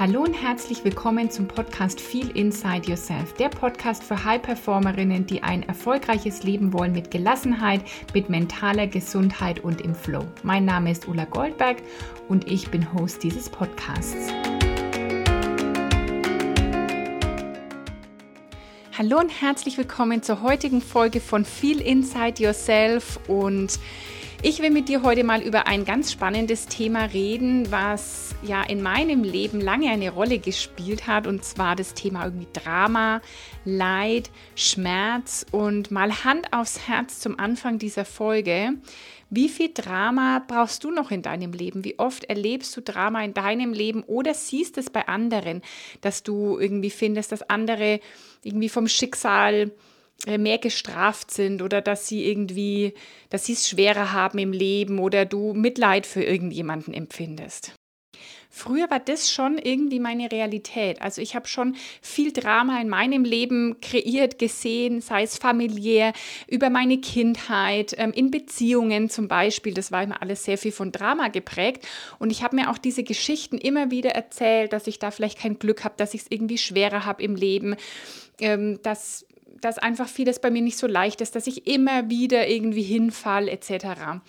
Hallo 0.00 0.22
und 0.22 0.32
herzlich 0.32 0.84
willkommen 0.84 1.30
zum 1.30 1.46
Podcast 1.46 2.00
Feel 2.00 2.30
Inside 2.30 2.88
Yourself, 2.88 3.34
der 3.34 3.50
Podcast 3.50 4.02
für 4.02 4.24
High-Performerinnen, 4.24 5.26
die 5.26 5.42
ein 5.42 5.62
erfolgreiches 5.64 6.44
Leben 6.44 6.72
wollen 6.72 6.92
mit 6.92 7.10
Gelassenheit, 7.10 7.82
mit 8.14 8.30
mentaler 8.30 8.86
Gesundheit 8.86 9.60
und 9.60 9.82
im 9.82 9.94
Flow. 9.94 10.24
Mein 10.42 10.64
Name 10.64 10.90
ist 10.90 11.06
Ulla 11.08 11.26
Goldberg 11.26 11.76
und 12.28 12.50
ich 12.50 12.70
bin 12.70 12.94
Host 12.94 13.22
dieses 13.22 13.50
Podcasts. 13.50 14.32
Hallo 18.96 19.18
und 19.18 19.28
herzlich 19.42 19.76
willkommen 19.76 20.22
zur 20.22 20.42
heutigen 20.42 20.80
Folge 20.80 21.20
von 21.20 21.44
Feel 21.44 21.82
Inside 21.82 22.42
Yourself 22.42 23.20
und 23.28 23.78
ich 24.44 24.60
will 24.60 24.70
mit 24.70 24.88
dir 24.88 25.02
heute 25.02 25.22
mal 25.22 25.40
über 25.40 25.68
ein 25.68 25.84
ganz 25.84 26.10
spannendes 26.10 26.66
Thema 26.66 27.04
reden, 27.04 27.70
was 27.70 28.34
ja 28.42 28.64
in 28.64 28.82
meinem 28.82 29.22
Leben 29.22 29.60
lange 29.60 29.88
eine 29.88 30.10
Rolle 30.10 30.40
gespielt 30.40 31.06
hat, 31.06 31.28
und 31.28 31.44
zwar 31.44 31.76
das 31.76 31.94
Thema 31.94 32.24
irgendwie 32.24 32.48
Drama, 32.52 33.20
Leid, 33.64 34.30
Schmerz 34.56 35.46
und 35.52 35.92
mal 35.92 36.24
Hand 36.24 36.52
aufs 36.52 36.88
Herz 36.88 37.20
zum 37.20 37.38
Anfang 37.38 37.78
dieser 37.78 38.04
Folge. 38.04 38.72
Wie 39.30 39.48
viel 39.48 39.70
Drama 39.72 40.42
brauchst 40.46 40.82
du 40.82 40.90
noch 40.90 41.12
in 41.12 41.22
deinem 41.22 41.52
Leben? 41.52 41.84
Wie 41.84 42.00
oft 42.00 42.24
erlebst 42.24 42.76
du 42.76 42.82
Drama 42.82 43.22
in 43.22 43.34
deinem 43.34 43.72
Leben 43.72 44.02
oder 44.02 44.34
siehst 44.34 44.76
es 44.76 44.90
bei 44.90 45.06
anderen, 45.06 45.62
dass 46.00 46.24
du 46.24 46.58
irgendwie 46.58 46.90
findest, 46.90 47.30
dass 47.30 47.48
andere 47.48 48.00
irgendwie 48.42 48.68
vom 48.68 48.88
Schicksal 48.88 49.70
mehr 50.26 50.58
gestraft 50.58 51.30
sind 51.30 51.62
oder 51.62 51.80
dass 51.80 52.08
sie 52.08 52.24
irgendwie, 52.24 52.94
dass 53.30 53.46
sie 53.46 53.54
es 53.54 53.68
schwerer 53.68 54.12
haben 54.12 54.38
im 54.38 54.52
Leben 54.52 54.98
oder 54.98 55.24
du 55.24 55.52
Mitleid 55.52 56.06
für 56.06 56.22
irgendjemanden 56.22 56.94
empfindest. 56.94 57.72
Früher 58.54 58.90
war 58.90 59.00
das 59.00 59.32
schon 59.32 59.56
irgendwie 59.56 59.98
meine 59.98 60.30
Realität. 60.30 61.00
Also 61.00 61.22
ich 61.22 61.34
habe 61.34 61.48
schon 61.48 61.74
viel 62.02 62.32
Drama 62.32 62.82
in 62.82 62.88
meinem 62.90 63.24
Leben 63.24 63.80
kreiert, 63.80 64.38
gesehen, 64.38 65.00
sei 65.00 65.22
es 65.22 65.38
familiär, 65.38 66.12
über 66.48 66.68
meine 66.68 66.98
Kindheit, 66.98 67.94
ähm, 67.96 68.12
in 68.12 68.30
Beziehungen 68.30 69.08
zum 69.08 69.26
Beispiel. 69.26 69.72
Das 69.72 69.90
war 69.90 70.02
immer 70.02 70.20
alles 70.20 70.44
sehr 70.44 70.58
viel 70.58 70.70
von 70.70 70.92
Drama 70.92 71.28
geprägt. 71.28 71.88
Und 72.18 72.30
ich 72.30 72.42
habe 72.42 72.56
mir 72.56 72.70
auch 72.70 72.76
diese 72.76 73.04
Geschichten 73.04 73.56
immer 73.56 73.90
wieder 73.90 74.10
erzählt, 74.10 74.74
dass 74.74 74.86
ich 74.86 74.98
da 74.98 75.10
vielleicht 75.10 75.38
kein 75.38 75.58
Glück 75.58 75.82
habe, 75.82 75.94
dass 75.96 76.12
ich 76.12 76.20
es 76.20 76.26
irgendwie 76.28 76.58
schwerer 76.58 77.06
habe 77.06 77.22
im 77.22 77.36
Leben, 77.36 77.74
ähm, 78.38 78.80
dass 78.82 79.24
dass 79.62 79.78
einfach 79.78 80.08
vieles 80.08 80.40
bei 80.40 80.50
mir 80.50 80.60
nicht 80.60 80.76
so 80.76 80.86
leicht 80.86 81.22
ist, 81.22 81.34
dass 81.34 81.46
ich 81.46 81.66
immer 81.66 82.10
wieder 82.10 82.48
irgendwie 82.48 82.82
hinfall 82.82 83.48
etc. 83.48 84.20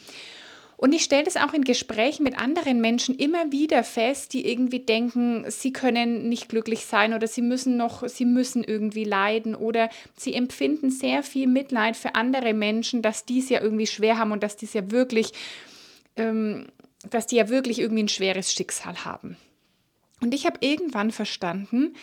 Und 0.83 0.93
ich 0.93 1.03
stelle 1.03 1.23
das 1.23 1.37
auch 1.37 1.53
in 1.53 1.63
Gesprächen 1.63 2.23
mit 2.23 2.37
anderen 2.37 2.81
Menschen 2.81 3.15
immer 3.15 3.51
wieder 3.53 3.83
fest, 3.83 4.33
die 4.33 4.45
irgendwie 4.45 4.79
denken, 4.79 5.45
sie 5.49 5.71
können 5.71 6.27
nicht 6.27 6.49
glücklich 6.49 6.85
sein 6.85 7.13
oder 7.13 7.25
sie 7.27 7.41
müssen 7.41 7.77
noch, 7.77 8.07
sie 8.07 8.25
müssen 8.25 8.63
irgendwie 8.63 9.05
leiden 9.05 9.55
oder 9.55 9.89
sie 10.17 10.33
empfinden 10.33 10.89
sehr 10.89 11.23
viel 11.23 11.47
Mitleid 11.47 11.95
für 11.95 12.15
andere 12.15 12.53
Menschen, 12.53 13.01
dass 13.01 13.25
die 13.25 13.39
es 13.39 13.49
ja 13.49 13.61
irgendwie 13.61 13.87
schwer 13.87 14.17
haben 14.17 14.33
und 14.33 14.43
dass 14.43 14.57
die 14.57 14.65
es 14.65 14.73
ja 14.73 14.91
wirklich, 14.91 15.31
ähm, 16.17 16.67
dass 17.09 17.27
die 17.27 17.37
ja 17.37 17.49
wirklich 17.49 17.79
irgendwie 17.79 18.03
ein 18.03 18.09
schweres 18.09 18.51
Schicksal 18.51 19.05
haben. 19.05 19.37
Und 20.21 20.33
ich 20.33 20.45
habe 20.45 20.57
irgendwann 20.61 21.11
verstanden, 21.11 21.95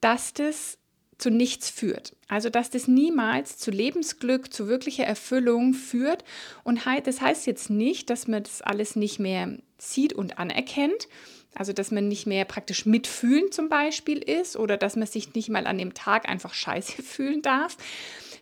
dass 0.00 0.32
das 0.32 0.78
zu 1.22 1.30
nichts 1.30 1.70
führt. 1.70 2.16
Also 2.28 2.50
dass 2.50 2.70
das 2.70 2.88
niemals 2.88 3.56
zu 3.56 3.70
Lebensglück, 3.70 4.52
zu 4.52 4.66
wirklicher 4.66 5.04
Erfüllung 5.04 5.72
führt. 5.72 6.24
Und 6.64 6.80
das 7.04 7.20
heißt 7.20 7.46
jetzt 7.46 7.70
nicht, 7.70 8.10
dass 8.10 8.26
man 8.26 8.42
das 8.42 8.60
alles 8.60 8.96
nicht 8.96 9.20
mehr 9.20 9.56
sieht 9.78 10.12
und 10.12 10.38
anerkennt. 10.38 11.08
Also 11.54 11.72
dass 11.72 11.90
man 11.90 12.08
nicht 12.08 12.26
mehr 12.26 12.44
praktisch 12.44 12.86
mitfühlen 12.86 13.52
zum 13.52 13.68
Beispiel 13.68 14.18
ist 14.18 14.56
oder 14.56 14.76
dass 14.76 14.96
man 14.96 15.06
sich 15.06 15.34
nicht 15.34 15.50
mal 15.50 15.66
an 15.66 15.78
dem 15.78 15.94
Tag 15.94 16.28
einfach 16.28 16.54
scheiße 16.54 17.02
fühlen 17.02 17.42
darf, 17.42 17.76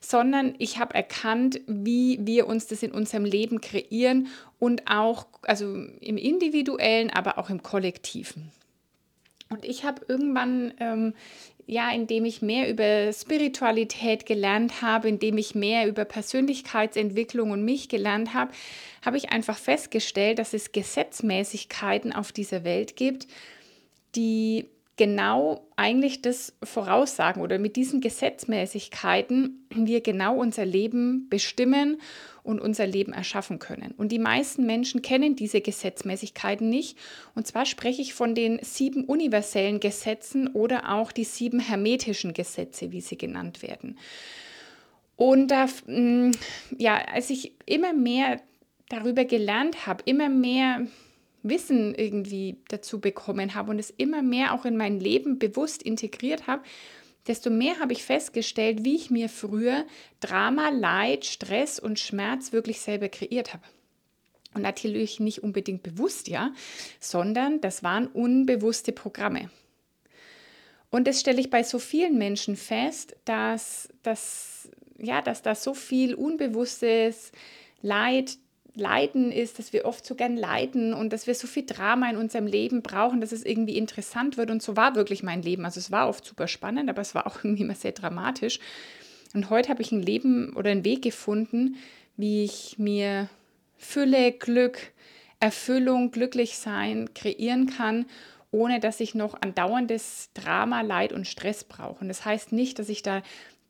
sondern 0.01 0.55
ich 0.59 0.79
habe 0.79 0.95
erkannt, 0.95 1.61
wie 1.67 2.19
wir 2.23 2.47
uns 2.47 2.67
das 2.69 2.83
in 2.83 2.93
unserem 2.93 3.25
Leben 3.25 3.61
kreieren 3.61 4.29
und 4.59 4.89
auch, 4.89 5.27
also 5.43 5.67
im 6.01 6.17
individuellen, 6.17 7.11
aber 7.11 7.37
auch 7.37 7.51
im 7.51 7.63
kollektiven. 7.63 8.53
Und 9.51 9.65
ich 9.65 9.85
habe 9.85 10.03
irgendwann 10.09 10.73
ähm, 10.79 11.15
ja, 11.71 11.93
indem 11.93 12.25
ich 12.25 12.43
mehr 12.43 12.69
über 12.69 13.13
Spiritualität 13.13 14.27
gelernt 14.27 14.83
habe, 14.83 15.09
indem 15.09 15.39
ich 15.39 15.55
mehr 15.55 15.87
über 15.87 16.05
Persönlichkeitsentwicklung 16.05 17.53
und 17.53 17.65
mich 17.65 17.89
gelernt 17.89 18.35
habe, 18.35 18.51
habe 19.05 19.17
ich 19.17 19.31
einfach 19.31 19.57
festgestellt, 19.57 20.41
dass 20.41 20.53
es 20.53 20.73
Gesetzmäßigkeiten 20.73 22.13
auf 22.13 22.33
dieser 22.33 22.65
Welt 22.65 22.97
gibt, 22.97 23.29
die 24.17 24.67
genau 25.01 25.67
eigentlich 25.77 26.21
das 26.21 26.53
voraussagen 26.63 27.41
oder 27.41 27.59
mit 27.59 27.77
diesen 27.77 28.03
Gesetzmäßigkeiten 28.03 29.67
wir 29.71 30.03
genau 30.03 30.37
unser 30.37 30.67
Leben 30.67 31.27
bestimmen 31.31 32.03
und 32.43 32.61
unser 32.61 32.87
Leben 32.87 33.15
erschaffen 33.15 33.59
können. 33.59 33.95
Und 33.97 34.13
die 34.13 34.19
meisten 34.19 34.67
Menschen 34.67 35.01
kennen 35.01 35.37
diese 35.37 35.63
Gesetzmäßigkeiten 35.63 36.69
nicht. 36.69 36.99
Und 37.35 37.47
zwar 37.47 37.65
spreche 37.65 38.03
ich 38.03 38.13
von 38.13 38.35
den 38.35 38.59
sieben 38.63 39.05
universellen 39.05 39.81
Gesetzen 39.81 40.49
oder 40.49 40.93
auch 40.93 41.13
die 41.13 41.25
sieben 41.25 41.61
hermetischen 41.61 42.35
Gesetze, 42.35 42.93
wie 42.93 43.01
sie 43.01 43.17
genannt 43.17 43.63
werden. 43.63 43.97
Und 45.17 45.51
da, 45.51 45.67
mm, 45.87 46.33
ja, 46.77 46.99
als 47.11 47.31
ich 47.31 47.55
immer 47.65 47.95
mehr 47.95 48.39
darüber 48.91 49.25
gelernt 49.25 49.87
habe, 49.87 50.03
immer 50.05 50.29
mehr 50.29 50.87
Wissen 51.43 51.95
irgendwie 51.95 52.57
dazu 52.69 53.01
bekommen 53.01 53.55
habe 53.55 53.71
und 53.71 53.79
es 53.79 53.91
immer 53.91 54.23
mehr 54.23 54.55
auch 54.55 54.65
in 54.65 54.77
mein 54.77 55.01
Leben 55.01 55.39
bewusst 55.39 55.83
integriert 55.83 56.47
habe, 56.47 56.63
desto 57.27 57.51
mehr 57.51 57.79
habe 57.81 57.93
ich 57.93 58.03
festgestellt, 58.05 58.85
wie 58.85 58.97
ich 58.97 59.11
mir 59.11 59.29
früher 59.29 59.85
Drama, 60.21 60.71
Leid, 60.71 61.25
Stress 61.25 61.79
und 61.79 61.99
Schmerz 61.99 62.53
wirklich 62.53 62.81
selber 62.81 63.09
kreiert 63.09 63.53
habe. 63.53 63.65
Und 64.53 64.63
natürlich 64.63 65.21
nicht 65.21 65.43
unbedingt 65.43 65.83
bewusst, 65.83 66.27
ja, 66.27 66.53
sondern 66.99 67.61
das 67.61 67.83
waren 67.83 68.09
unbewusste 68.09 68.93
Programme. 68.93 69.49
Und 70.91 71.07
das 71.07 71.21
stelle 71.21 71.41
ich 71.41 71.51
bei 71.51 71.63
so 71.63 71.79
vielen 71.79 72.19
Menschen 72.19 72.57
fest, 72.57 73.15
dass, 73.25 73.89
dass, 74.03 74.69
ja, 74.99 75.23
dass 75.23 75.43
da 75.43 75.55
so 75.55 75.73
viel 75.73 76.15
unbewusstes 76.15 77.31
Leid, 77.81 78.39
Leiden 78.75 79.33
ist, 79.33 79.59
dass 79.59 79.73
wir 79.73 79.85
oft 79.85 80.05
so 80.05 80.15
gern 80.15 80.37
leiden 80.37 80.95
und 80.95 81.13
dass 81.13 81.27
wir 81.27 81.35
so 81.35 81.47
viel 81.47 81.67
Drama 81.67 82.09
in 82.09 82.17
unserem 82.17 82.47
Leben 82.47 82.83
brauchen, 82.83 83.21
dass 83.21 83.33
es 83.33 83.45
irgendwie 83.45 83.77
interessant 83.77 84.37
wird. 84.37 84.51
Und 84.51 84.63
so 84.63 84.77
war 84.77 84.95
wirklich 84.95 85.23
mein 85.23 85.43
Leben. 85.43 85.65
Also 85.65 85.81
es 85.81 85.91
war 85.91 86.09
oft 86.09 86.25
super 86.25 86.49
spannend, 86.49 86.89
aber 86.89 87.03
es 87.03 87.15
war 87.15 87.27
auch 87.27 87.37
irgendwie 87.45 87.63
immer 87.63 87.75
sehr 87.75 87.93
dramatisch. 87.93 88.59
Und 89.35 89.51
heute 89.51 89.69
habe 89.69 89.83
ich 89.83 89.93
ein 89.93 90.03
Leben 90.03 90.55
oder 90.57 90.71
einen 90.71 90.85
Weg 90.85 91.03
gefunden, 91.03 91.77
wie 92.17 92.45
ich 92.45 92.79
mir 92.79 93.29
Fülle, 93.77 94.33
Glück, 94.33 94.93
Erfüllung, 95.39 96.11
glücklich 96.11 96.59
sein 96.59 97.15
kreieren 97.15 97.67
kann, 97.67 98.07
ohne 98.51 98.81
dass 98.81 99.01
ich 99.01 99.15
noch 99.15 99.41
andauerndes 99.41 100.31
Drama, 100.35 100.83
Leid 100.83 101.13
und 101.13 101.27
Stress 101.27 101.65
brauche. 101.65 102.01
Und 102.01 102.09
das 102.09 102.25
heißt 102.25 102.53
nicht, 102.53 102.79
dass 102.79 102.89
ich 102.89 103.03
da 103.03 103.23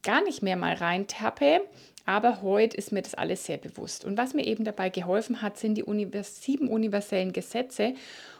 gar 0.03 0.22
nicht 0.22 0.43
mehr 0.43 0.56
mal 0.56 0.75
reintappe, 0.75 1.60
aber 2.06 2.43
heute 2.43 2.77
ist 2.77 2.93
mir 2.93 3.03
das 3.03 3.15
alles 3.15 3.44
sehr 3.44 3.59
bewusst. 3.59 4.05
Und 4.05 4.16
was 4.16 4.34
mir 4.34 4.47
eben 4.47 4.65
dabei 4.65 4.88
geholfen 4.88 5.43
hat, 5.43 5.59
sind 5.59 5.75
die 5.77 5.84
Univers 5.84 6.43
sieben 6.43 6.69
universellen 6.69 7.33
Gesetze. 7.33 7.94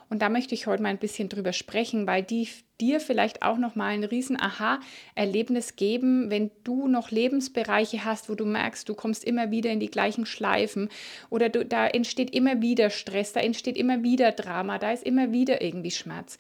Und 0.09 0.23
da 0.23 0.29
möchte 0.29 0.57
ich 0.57 0.67
heute 0.67 0.83
mal 0.83 0.89
ein 0.89 0.99
bisschen 0.99 1.29
drüber 1.29 1.53
sprechen, 1.53 2.07
weil 2.07 2.25
die 2.25 2.49
dir 2.81 2.99
vielleicht 2.99 3.43
auch 3.43 3.59
noch 3.59 3.77
mal 3.77 3.91
ein 3.91 4.03
riesen 4.03 4.41
Aha-Erlebnis 4.41 5.77
geben, 5.77 6.31
wenn 6.31 6.51
du 6.65 6.89
noch 6.89 7.13
Lebensbereiche 7.13 8.05
hast, 8.05 8.29
wo 8.29 8.35
du 8.35 8.45
merkst, 8.45 8.89
du 8.89 8.95
kommst 8.95 9.23
immer 9.23 9.53
wieder 9.53 9.71
in 9.71 9.79
die 9.79 9.91
gleichen 9.91 10.27
Schleifen 10.27 10.89
oder 11.29 11.49
du, 11.49 11.65
da 11.65 11.87
entsteht 11.87 12.35
immer 12.35 12.61
wieder 12.61 12.91
Stress, 12.91 13.33
da 13.33 13.41
entsteht 13.41 13.77
immer 13.77 14.03
wieder 14.03 14.33
Drama, 14.33 14.79
da 14.79 14.91
ist 14.91 15.05
immer 15.05 15.31
wieder 15.31 15.63
irgendwie 15.63 15.93
Schmerz. 15.93 16.39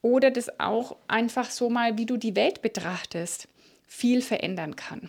Oder 0.00 0.30
das 0.30 0.60
auch 0.60 0.96
einfach 1.08 1.50
so 1.50 1.70
mal, 1.70 1.98
wie 1.98 2.06
du 2.06 2.16
die 2.16 2.36
Welt 2.36 2.62
betrachtest, 2.62 3.48
viel 3.86 4.22
verändern 4.22 4.76
kann. 4.76 5.08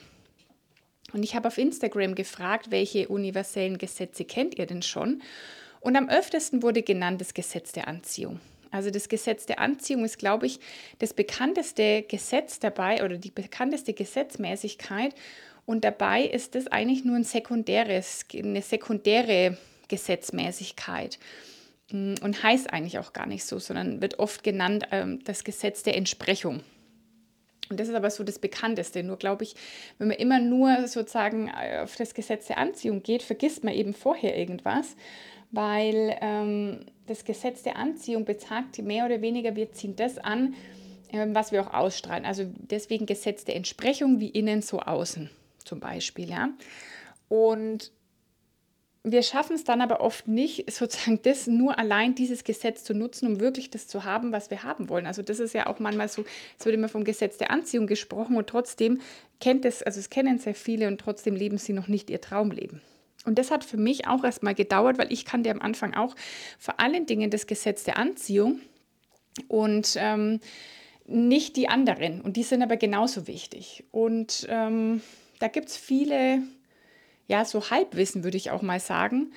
Und 1.13 1.24
ich 1.24 1.36
habe 1.36 1.48
auf 1.48 1.57
Instagram 1.57 2.15
gefragt, 2.15 2.71
welche 2.71 3.07
universellen 3.07 3.77
Gesetze 3.77 4.25
kennt 4.25 4.57
ihr 4.57 4.65
denn 4.65 4.81
schon? 4.81 5.21
Und 5.80 5.95
am 5.95 6.10
öftesten 6.10 6.63
wurde 6.63 6.81
genannt 6.81 7.21
das 7.21 7.33
Gesetz 7.33 7.71
der 7.71 7.88
Anziehung. 7.88 8.39
Also 8.71 8.89
das 8.89 9.07
Gesetz 9.07 9.45
der 9.45 9.60
Anziehung 9.60 10.04
ist, 10.04 10.18
glaube 10.18 10.48
ich, 10.48 10.60
das 10.98 11.13
bekannteste 11.13 12.01
Gesetz 12.04 12.60
dabei 12.60 13.04
oder 13.06 13.18
die 13.18 13.30
bekannteste 13.30 13.94
Gesetzmäßigkeit. 13.94 15.13
Und 15.65 15.86
dabei 15.86 16.24
ist 16.24 16.56
das 16.56 16.68
eigentlich 16.68 17.06
nur 17.06 17.15
ein 17.15 17.24
sekundäres, 17.24 18.25
eine 18.33 18.63
sekundäre 18.63 19.57
Gesetzmäßigkeit 19.89 21.19
mm, 21.92 22.15
und 22.24 22.42
heißt 22.42 22.74
eigentlich 22.74 22.98
auch 22.98 23.13
gar 23.13 23.27
nicht 23.27 23.45
so, 23.45 23.60
sondern 23.60 24.01
wird 24.01 24.18
oft 24.18 24.44
genannt 24.44 24.88
ähm, 24.92 25.24
das 25.24 25.44
Gesetz 25.44 25.83
der 25.83 25.95
Entsprechung. 25.95 26.62
Und 27.69 27.80
das 27.80 27.88
ist 27.88 27.95
aber 27.95 28.10
so 28.10 28.24
das 28.24 28.39
Bekannteste. 28.39 29.04
Nur 29.04 29.18
glaube 29.18 29.44
ich, 29.44 29.56
wenn 29.98 30.10
man 30.10 30.18
immer 30.18 30.39
nur 30.39 30.88
sozusagen 30.88 31.48
äh, 31.50 31.80
auf 31.80 31.95
das 31.95 32.13
Gesetz 32.13 32.48
der 32.48 32.57
Anziehung 32.57 33.04
geht, 33.04 33.24
vergisst 33.24 33.63
man 33.63 33.74
eben 33.74 33.94
vorher 33.94 34.38
irgendwas, 34.38 34.95
weil 35.51 36.18
ähm, 36.21 36.86
das 37.07 37.25
Gesetz 37.25 37.63
der 37.63 37.77
Anziehung 37.77 38.25
bezagt 38.25 38.80
mehr 38.80 39.06
oder 39.06 39.21
weniger, 39.21 39.56
wir 39.56 39.71
ziehen 39.71 39.95
das 39.95 40.18
an, 40.18 40.56
ähm, 41.12 41.36
was 41.36 41.51
wir 41.51 41.62
auch 41.62 41.74
ausstrahlen. 41.74 42.25
Also 42.25 42.45
deswegen 42.57 43.06
Gesetz 43.06 43.45
der 43.45 43.56
Entsprechung 43.56 44.19
wie 44.19 44.30
innen 44.30 44.62
so 44.62 44.80
außen 44.80 45.30
zum 45.63 45.80
Beispiel. 45.80 46.30
Ja? 46.30 46.50
Und 47.30 47.92
wir 49.03 49.21
schaffen 49.21 49.55
es 49.55 49.65
dann 49.65 49.81
aber 49.81 50.01
oft 50.01 50.27
nicht, 50.27 50.71
sozusagen 50.71 51.21
das 51.21 51.47
nur 51.47 51.77
allein 51.77 52.15
dieses 52.15 52.44
Gesetz 52.44 52.83
zu 52.83 52.94
nutzen, 52.94 53.27
um 53.27 53.39
wirklich 53.39 53.69
das 53.69 53.88
zu 53.88 54.03
haben, 54.03 54.31
was 54.31 54.50
wir 54.50 54.63
haben 54.63 54.89
wollen. 54.89 55.05
Also 55.05 55.21
das 55.21 55.39
ist 55.39 55.53
ja 55.53 55.67
auch 55.67 55.79
manchmal 55.79 56.07
so, 56.07 56.23
es 56.57 56.65
wird 56.65 56.75
immer 56.75 56.89
vom 56.89 57.03
Gesetz 57.03 57.38
der 57.38 57.51
Anziehung 57.51 57.88
gesprochen 57.88 58.38
und 58.38 58.47
trotzdem 58.47 59.01
kennt 59.39 59.65
es, 59.65 59.83
also 59.83 60.00
es 60.00 60.09
kennen 60.09 60.39
sehr 60.39 60.55
viele 60.55 60.88
und 60.88 61.00
trotzdem 61.00 61.35
leben 61.35 61.57
sie 61.57 61.73
noch 61.73 61.88
nicht 61.88 62.09
ihr 62.09 62.21
Traumleben. 62.21 62.81
Und 63.25 63.39
das 63.39 63.51
hat 63.51 63.63
für 63.63 63.77
mich 63.77 64.07
auch 64.07 64.23
erstmal 64.23 64.55
gedauert, 64.55 64.97
weil 64.97 65.11
ich 65.11 65.25
kannte 65.25 65.50
am 65.50 65.61
Anfang 65.61 65.94
auch 65.94 66.15
vor 66.59 66.79
allen 66.79 67.05
Dingen 67.05 67.29
das 67.29 67.47
Gesetz 67.47 67.83
der 67.83 67.97
Anziehung 67.97 68.59
und 69.47 69.95
ähm, 69.97 70.39
nicht 71.05 71.55
die 71.55 71.69
anderen. 71.69 72.21
Und 72.21 72.38
die 72.38 72.44
sind 72.44 72.61
aber 72.61 72.77
genauso 72.77 73.27
wichtig. 73.27 73.85
Und 73.91 74.45
ähm, 74.50 75.01
da 75.39 75.47
gibt 75.47 75.69
es 75.69 75.77
viele 75.77 76.41
ja, 77.27 77.45
so 77.45 77.69
Halbwissen, 77.69 78.23
würde 78.23 78.37
ich 78.37 78.51
auch 78.51 78.61
mal 78.61 78.79
sagen. 78.79 79.31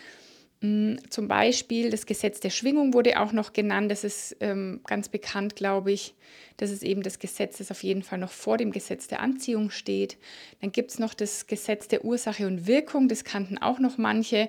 Mm, 0.60 0.96
zum 1.10 1.28
Beispiel 1.28 1.90
das 1.90 2.06
Gesetz 2.06 2.40
der 2.40 2.50
Schwingung 2.50 2.94
wurde 2.94 3.20
auch 3.20 3.32
noch 3.32 3.52
genannt. 3.52 3.90
Das 3.90 4.04
ist 4.04 4.36
ähm, 4.40 4.80
ganz 4.86 5.08
bekannt, 5.08 5.56
glaube 5.56 5.92
ich. 5.92 6.14
Das 6.56 6.70
ist 6.70 6.82
eben 6.82 7.02
das 7.02 7.18
Gesetz, 7.18 7.58
das 7.58 7.70
auf 7.70 7.82
jeden 7.82 8.02
Fall 8.02 8.18
noch 8.18 8.30
vor 8.30 8.56
dem 8.56 8.72
Gesetz 8.72 9.08
der 9.08 9.20
Anziehung 9.20 9.70
steht. 9.70 10.16
Dann 10.60 10.72
gibt 10.72 10.90
es 10.90 10.98
noch 10.98 11.14
das 11.14 11.46
Gesetz 11.46 11.88
der 11.88 12.04
Ursache 12.04 12.46
und 12.46 12.66
Wirkung. 12.66 13.08
Das 13.08 13.24
kannten 13.24 13.58
auch 13.58 13.78
noch 13.78 13.98
manche. 13.98 14.48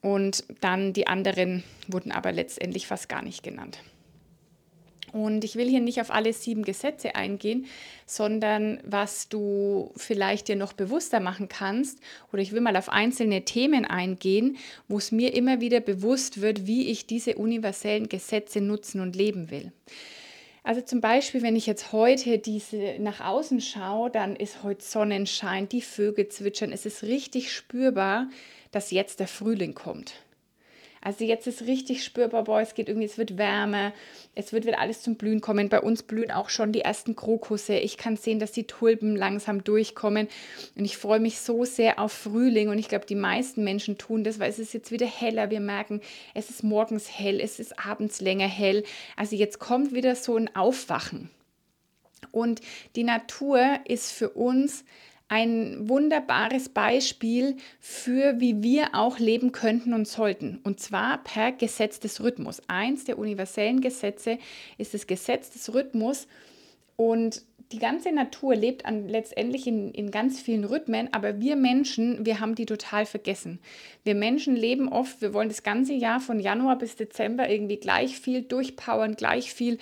Und 0.00 0.44
dann 0.60 0.92
die 0.92 1.06
anderen 1.06 1.62
wurden 1.86 2.10
aber 2.10 2.32
letztendlich 2.32 2.88
fast 2.88 3.08
gar 3.08 3.22
nicht 3.22 3.44
genannt. 3.44 3.78
Und 5.12 5.44
ich 5.44 5.56
will 5.56 5.68
hier 5.68 5.80
nicht 5.80 6.00
auf 6.00 6.10
alle 6.10 6.32
sieben 6.32 6.62
Gesetze 6.62 7.14
eingehen, 7.14 7.66
sondern 8.06 8.80
was 8.84 9.28
du 9.28 9.92
vielleicht 9.96 10.48
dir 10.48 10.56
noch 10.56 10.72
bewusster 10.72 11.20
machen 11.20 11.48
kannst. 11.48 12.00
Oder 12.32 12.42
ich 12.42 12.52
will 12.52 12.62
mal 12.62 12.76
auf 12.76 12.88
einzelne 12.88 13.44
Themen 13.44 13.84
eingehen, 13.84 14.56
wo 14.88 14.98
es 14.98 15.12
mir 15.12 15.34
immer 15.34 15.60
wieder 15.60 15.80
bewusst 15.80 16.40
wird, 16.40 16.66
wie 16.66 16.90
ich 16.90 17.06
diese 17.06 17.34
universellen 17.34 18.08
Gesetze 18.08 18.60
nutzen 18.60 19.00
und 19.00 19.14
leben 19.14 19.50
will. 19.50 19.72
Also 20.64 20.80
zum 20.80 21.00
Beispiel, 21.00 21.42
wenn 21.42 21.56
ich 21.56 21.66
jetzt 21.66 21.92
heute 21.92 22.38
diese 22.38 22.96
nach 23.00 23.20
außen 23.20 23.60
schaue, 23.60 24.10
dann 24.10 24.36
ist 24.36 24.62
heute 24.62 24.84
Sonnenschein, 24.84 25.68
die 25.68 25.82
Vögel 25.82 26.28
zwitschern, 26.28 26.70
es 26.70 26.86
ist 26.86 27.02
richtig 27.02 27.52
spürbar, 27.52 28.28
dass 28.70 28.92
jetzt 28.92 29.18
der 29.18 29.26
Frühling 29.26 29.74
kommt. 29.74 30.14
Also 31.04 31.24
jetzt 31.24 31.48
ist 31.48 31.62
richtig 31.62 32.04
spürbar, 32.04 32.44
boah, 32.44 32.60
es 32.60 32.74
geht 32.74 32.88
irgendwie, 32.88 33.06
es 33.06 33.18
wird 33.18 33.36
wärmer, 33.36 33.92
es 34.36 34.52
wird, 34.52 34.66
wird 34.66 34.78
alles 34.78 35.02
zum 35.02 35.16
Blühen 35.16 35.40
kommen. 35.40 35.68
Bei 35.68 35.80
uns 35.80 36.04
blühen 36.04 36.30
auch 36.30 36.48
schon 36.48 36.70
die 36.70 36.82
ersten 36.82 37.16
Krokusse. 37.16 37.74
Ich 37.74 37.96
kann 37.96 38.16
sehen, 38.16 38.38
dass 38.38 38.52
die 38.52 38.68
Tulpen 38.68 39.16
langsam 39.16 39.64
durchkommen. 39.64 40.28
Und 40.76 40.84
ich 40.84 40.96
freue 40.96 41.18
mich 41.18 41.40
so 41.40 41.64
sehr 41.64 41.98
auf 41.98 42.12
Frühling. 42.12 42.68
Und 42.68 42.78
ich 42.78 42.88
glaube, 42.88 43.04
die 43.04 43.16
meisten 43.16 43.64
Menschen 43.64 43.98
tun 43.98 44.22
das, 44.22 44.38
weil 44.38 44.48
es 44.48 44.60
ist 44.60 44.74
jetzt 44.74 44.92
wieder 44.92 45.06
heller. 45.06 45.50
Wir 45.50 45.58
merken, 45.58 46.00
es 46.34 46.50
ist 46.50 46.62
morgens 46.62 47.10
hell, 47.10 47.40
es 47.40 47.58
ist 47.58 47.84
abends 47.84 48.20
länger 48.20 48.46
hell. 48.46 48.84
Also 49.16 49.34
jetzt 49.34 49.58
kommt 49.58 49.92
wieder 49.92 50.14
so 50.14 50.36
ein 50.36 50.54
Aufwachen. 50.54 51.30
Und 52.30 52.60
die 52.94 53.02
Natur 53.02 53.80
ist 53.86 54.12
für 54.12 54.30
uns 54.30 54.84
ein 55.32 55.88
wunderbares 55.88 56.68
Beispiel 56.68 57.56
für, 57.80 58.38
wie 58.38 58.62
wir 58.62 58.90
auch 58.92 59.18
leben 59.18 59.50
könnten 59.50 59.94
und 59.94 60.06
sollten. 60.06 60.60
Und 60.62 60.78
zwar 60.78 61.24
per 61.24 61.52
Gesetz 61.52 61.98
des 61.98 62.22
Rhythmus. 62.22 62.60
Eins 62.68 63.04
der 63.04 63.18
universellen 63.18 63.80
Gesetze 63.80 64.36
ist 64.76 64.92
das 64.92 65.06
Gesetz 65.06 65.50
des 65.50 65.72
Rhythmus. 65.72 66.26
Und 66.96 67.46
die 67.72 67.78
ganze 67.78 68.12
Natur 68.12 68.54
lebt 68.54 68.84
an, 68.84 69.08
letztendlich 69.08 69.66
in, 69.66 69.92
in 69.92 70.10
ganz 70.10 70.38
vielen 70.38 70.64
Rhythmen, 70.64 71.08
aber 71.12 71.40
wir 71.40 71.56
Menschen, 71.56 72.26
wir 72.26 72.38
haben 72.38 72.54
die 72.54 72.66
total 72.66 73.06
vergessen. 73.06 73.58
Wir 74.04 74.14
Menschen 74.14 74.54
leben 74.54 74.90
oft, 74.90 75.22
wir 75.22 75.32
wollen 75.32 75.48
das 75.48 75.62
ganze 75.62 75.94
Jahr 75.94 76.20
von 76.20 76.40
Januar 76.40 76.76
bis 76.76 76.96
Dezember 76.96 77.48
irgendwie 77.48 77.78
gleich 77.78 78.18
viel 78.18 78.42
durchpowern, 78.42 79.16
gleich 79.16 79.54
viel 79.54 79.78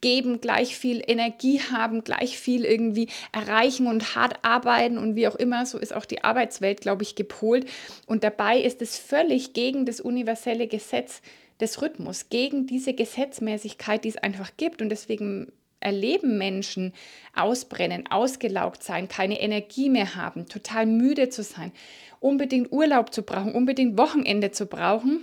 geben, 0.00 0.40
gleich 0.40 0.76
viel 0.76 1.02
Energie 1.06 1.60
haben, 1.60 2.04
gleich 2.04 2.38
viel 2.38 2.64
irgendwie 2.64 3.08
erreichen 3.32 3.86
und 3.86 4.14
hart 4.14 4.38
arbeiten 4.42 4.98
und 4.98 5.16
wie 5.16 5.28
auch 5.28 5.36
immer. 5.36 5.66
So 5.66 5.78
ist 5.78 5.94
auch 5.94 6.04
die 6.04 6.24
Arbeitswelt, 6.24 6.80
glaube 6.80 7.02
ich, 7.02 7.14
gepolt. 7.14 7.66
Und 8.06 8.24
dabei 8.24 8.60
ist 8.60 8.82
es 8.82 8.98
völlig 8.98 9.52
gegen 9.52 9.86
das 9.86 10.00
universelle 10.00 10.66
Gesetz 10.66 11.22
des 11.60 11.80
Rhythmus, 11.80 12.28
gegen 12.28 12.66
diese 12.66 12.92
Gesetzmäßigkeit, 12.92 14.04
die 14.04 14.10
es 14.10 14.18
einfach 14.18 14.50
gibt. 14.56 14.82
Und 14.82 14.90
deswegen 14.90 15.52
erleben 15.80 16.38
Menschen 16.38 16.92
ausbrennen, 17.34 18.06
ausgelaugt 18.10 18.82
sein, 18.82 19.08
keine 19.08 19.40
Energie 19.40 19.88
mehr 19.88 20.14
haben, 20.14 20.46
total 20.48 20.86
müde 20.86 21.28
zu 21.28 21.42
sein, 21.42 21.72
unbedingt 22.20 22.72
Urlaub 22.72 23.12
zu 23.12 23.22
brauchen, 23.22 23.54
unbedingt 23.54 23.98
Wochenende 23.98 24.50
zu 24.50 24.66
brauchen 24.66 25.20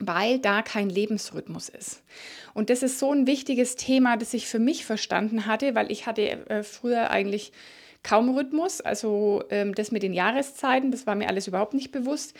weil 0.00 0.38
da 0.38 0.62
kein 0.62 0.88
Lebensrhythmus 0.88 1.68
ist. 1.68 2.02
Und 2.54 2.70
das 2.70 2.82
ist 2.82 2.98
so 2.98 3.12
ein 3.12 3.26
wichtiges 3.26 3.76
Thema, 3.76 4.16
das 4.16 4.34
ich 4.34 4.46
für 4.46 4.58
mich 4.58 4.84
verstanden 4.84 5.46
hatte, 5.46 5.74
weil 5.74 5.92
ich 5.92 6.06
hatte 6.06 6.22
äh, 6.48 6.62
früher 6.62 7.10
eigentlich 7.10 7.52
kaum 8.02 8.34
Rhythmus. 8.34 8.80
Also 8.80 9.44
ähm, 9.50 9.74
das 9.74 9.92
mit 9.92 10.02
den 10.02 10.14
Jahreszeiten, 10.14 10.90
das 10.90 11.06
war 11.06 11.14
mir 11.14 11.28
alles 11.28 11.46
überhaupt 11.46 11.74
nicht 11.74 11.92
bewusst. 11.92 12.34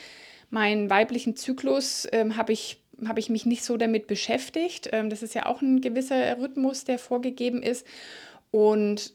Meinen 0.49 0.91
weiblichen 0.91 1.37
Zyklus 1.37 2.09
ähm, 2.13 2.37
habe 2.37 2.53
ich, 2.53 2.83
hab 3.07 3.19
ich 3.19 3.29
mich 3.29 3.45
nicht 3.45 3.63
so 3.63 3.77
damit 3.77 4.07
beschäftigt. 4.07 4.89
Ähm, 4.93 5.11
das 5.11 5.23
ist 5.23 5.35
ja 5.35 5.47
auch 5.47 5.61
ein 5.61 5.83
gewisser 5.83 6.39
Rhythmus, 6.39 6.85
der 6.85 6.99
vorgegeben 6.99 7.63
ist. 7.63 7.87
Und 8.51 9.13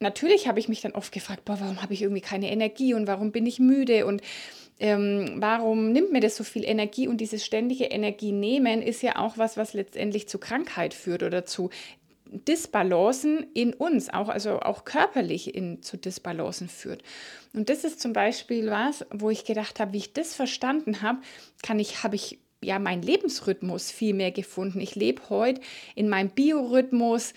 natürlich 0.00 0.48
habe 0.48 0.58
ich 0.58 0.68
mich 0.68 0.80
dann 0.80 0.92
oft 0.92 1.12
gefragt, 1.12 1.44
boah, 1.44 1.60
warum 1.60 1.82
habe 1.82 1.94
ich 1.94 2.02
irgendwie 2.02 2.20
keine 2.20 2.50
Energie 2.50 2.94
und 2.94 3.06
warum 3.06 3.30
bin 3.30 3.46
ich 3.46 3.60
müde 3.60 4.06
und 4.06 4.22
ähm, 4.78 5.36
warum 5.38 5.92
nimmt 5.92 6.12
mir 6.12 6.20
das 6.20 6.36
so 6.36 6.44
viel 6.44 6.64
Energie? 6.64 7.08
Und 7.08 7.18
dieses 7.18 7.44
ständige 7.44 7.84
Energienehmen 7.84 8.82
ist 8.82 9.02
ja 9.02 9.16
auch 9.16 9.38
was, 9.38 9.56
was 9.56 9.72
letztendlich 9.72 10.28
zu 10.28 10.38
Krankheit 10.38 10.92
führt 10.92 11.22
oder 11.22 11.46
zu 11.46 11.70
Disbalancen 12.26 13.46
in 13.54 13.72
uns, 13.72 14.12
auch, 14.12 14.28
also 14.28 14.60
auch 14.60 14.84
körperlich 14.84 15.54
in, 15.54 15.82
zu 15.82 15.96
Disbalancen 15.96 16.68
führt. 16.68 17.02
Und 17.54 17.68
das 17.68 17.84
ist 17.84 18.00
zum 18.00 18.12
Beispiel 18.12 18.70
was, 18.70 19.06
wo 19.10 19.30
ich 19.30 19.44
gedacht 19.44 19.80
habe, 19.80 19.92
wie 19.92 19.98
ich 19.98 20.12
das 20.12 20.34
verstanden 20.34 21.02
habe, 21.02 21.20
kann 21.62 21.78
ich, 21.78 22.02
habe 22.02 22.16
ich 22.16 22.38
ja 22.62 22.78
meinen 22.78 23.02
Lebensrhythmus 23.02 23.90
viel 23.90 24.12
mehr 24.12 24.32
gefunden. 24.32 24.80
Ich 24.80 24.94
lebe 24.94 25.22
heute 25.30 25.60
in 25.94 26.08
meinem 26.08 26.30
Biorhythmus, 26.30 27.32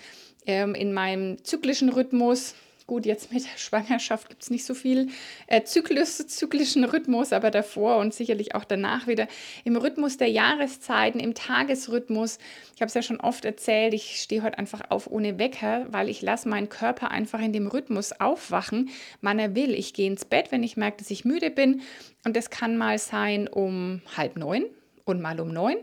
ähm, 0.46 0.74
in 0.74 0.92
meinem 0.92 1.42
zyklischen 1.44 1.88
Rhythmus, 1.88 2.54
Gut, 2.90 3.06
jetzt 3.06 3.32
mit 3.32 3.44
der 3.44 3.56
Schwangerschaft 3.56 4.28
gibt 4.28 4.42
es 4.42 4.50
nicht 4.50 4.64
so 4.64 4.74
viel 4.74 5.10
äh, 5.46 5.62
Zyklus, 5.62 6.26
zyklischen 6.26 6.82
Rhythmus, 6.82 7.32
aber 7.32 7.52
davor 7.52 7.98
und 7.98 8.12
sicherlich 8.12 8.56
auch 8.56 8.64
danach 8.64 9.06
wieder 9.06 9.28
im 9.62 9.76
Rhythmus 9.76 10.16
der 10.16 10.26
Jahreszeiten, 10.26 11.20
im 11.20 11.34
Tagesrhythmus. 11.34 12.38
Ich 12.74 12.80
habe 12.80 12.88
es 12.88 12.94
ja 12.94 13.02
schon 13.02 13.20
oft 13.20 13.44
erzählt, 13.44 13.94
ich 13.94 14.20
stehe 14.20 14.42
heute 14.42 14.58
einfach 14.58 14.80
auf 14.90 15.08
ohne 15.08 15.38
Wecker, 15.38 15.86
weil 15.92 16.08
ich 16.08 16.20
lasse 16.20 16.48
meinen 16.48 16.68
Körper 16.68 17.12
einfach 17.12 17.38
in 17.38 17.52
dem 17.52 17.68
Rhythmus 17.68 18.10
aufwachen, 18.10 18.90
wann 19.20 19.38
er 19.38 19.54
will. 19.54 19.72
Ich 19.72 19.94
gehe 19.94 20.08
ins 20.08 20.24
Bett, 20.24 20.50
wenn 20.50 20.64
ich 20.64 20.76
merke, 20.76 20.96
dass 20.96 21.12
ich 21.12 21.24
müde 21.24 21.52
bin 21.52 21.82
und 22.24 22.36
das 22.36 22.50
kann 22.50 22.76
mal 22.76 22.98
sein 22.98 23.46
um 23.46 24.02
halb 24.16 24.36
neun 24.36 24.64
und 25.04 25.20
mal 25.20 25.38
um 25.38 25.52
neun 25.52 25.76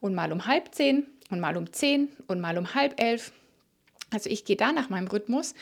und 0.00 0.12
mal 0.12 0.32
um 0.32 0.44
halb 0.48 0.74
zehn 0.74 1.06
und 1.30 1.38
mal 1.38 1.56
um 1.56 1.72
zehn 1.72 2.08
und 2.26 2.40
mal 2.40 2.58
um 2.58 2.74
halb 2.74 3.00
elf. 3.00 3.30
Also 4.10 4.30
ich 4.30 4.44
gehe 4.44 4.56
da 4.56 4.72
nach 4.72 4.88
meinem 4.88 5.06
Rhythmus 5.06 5.54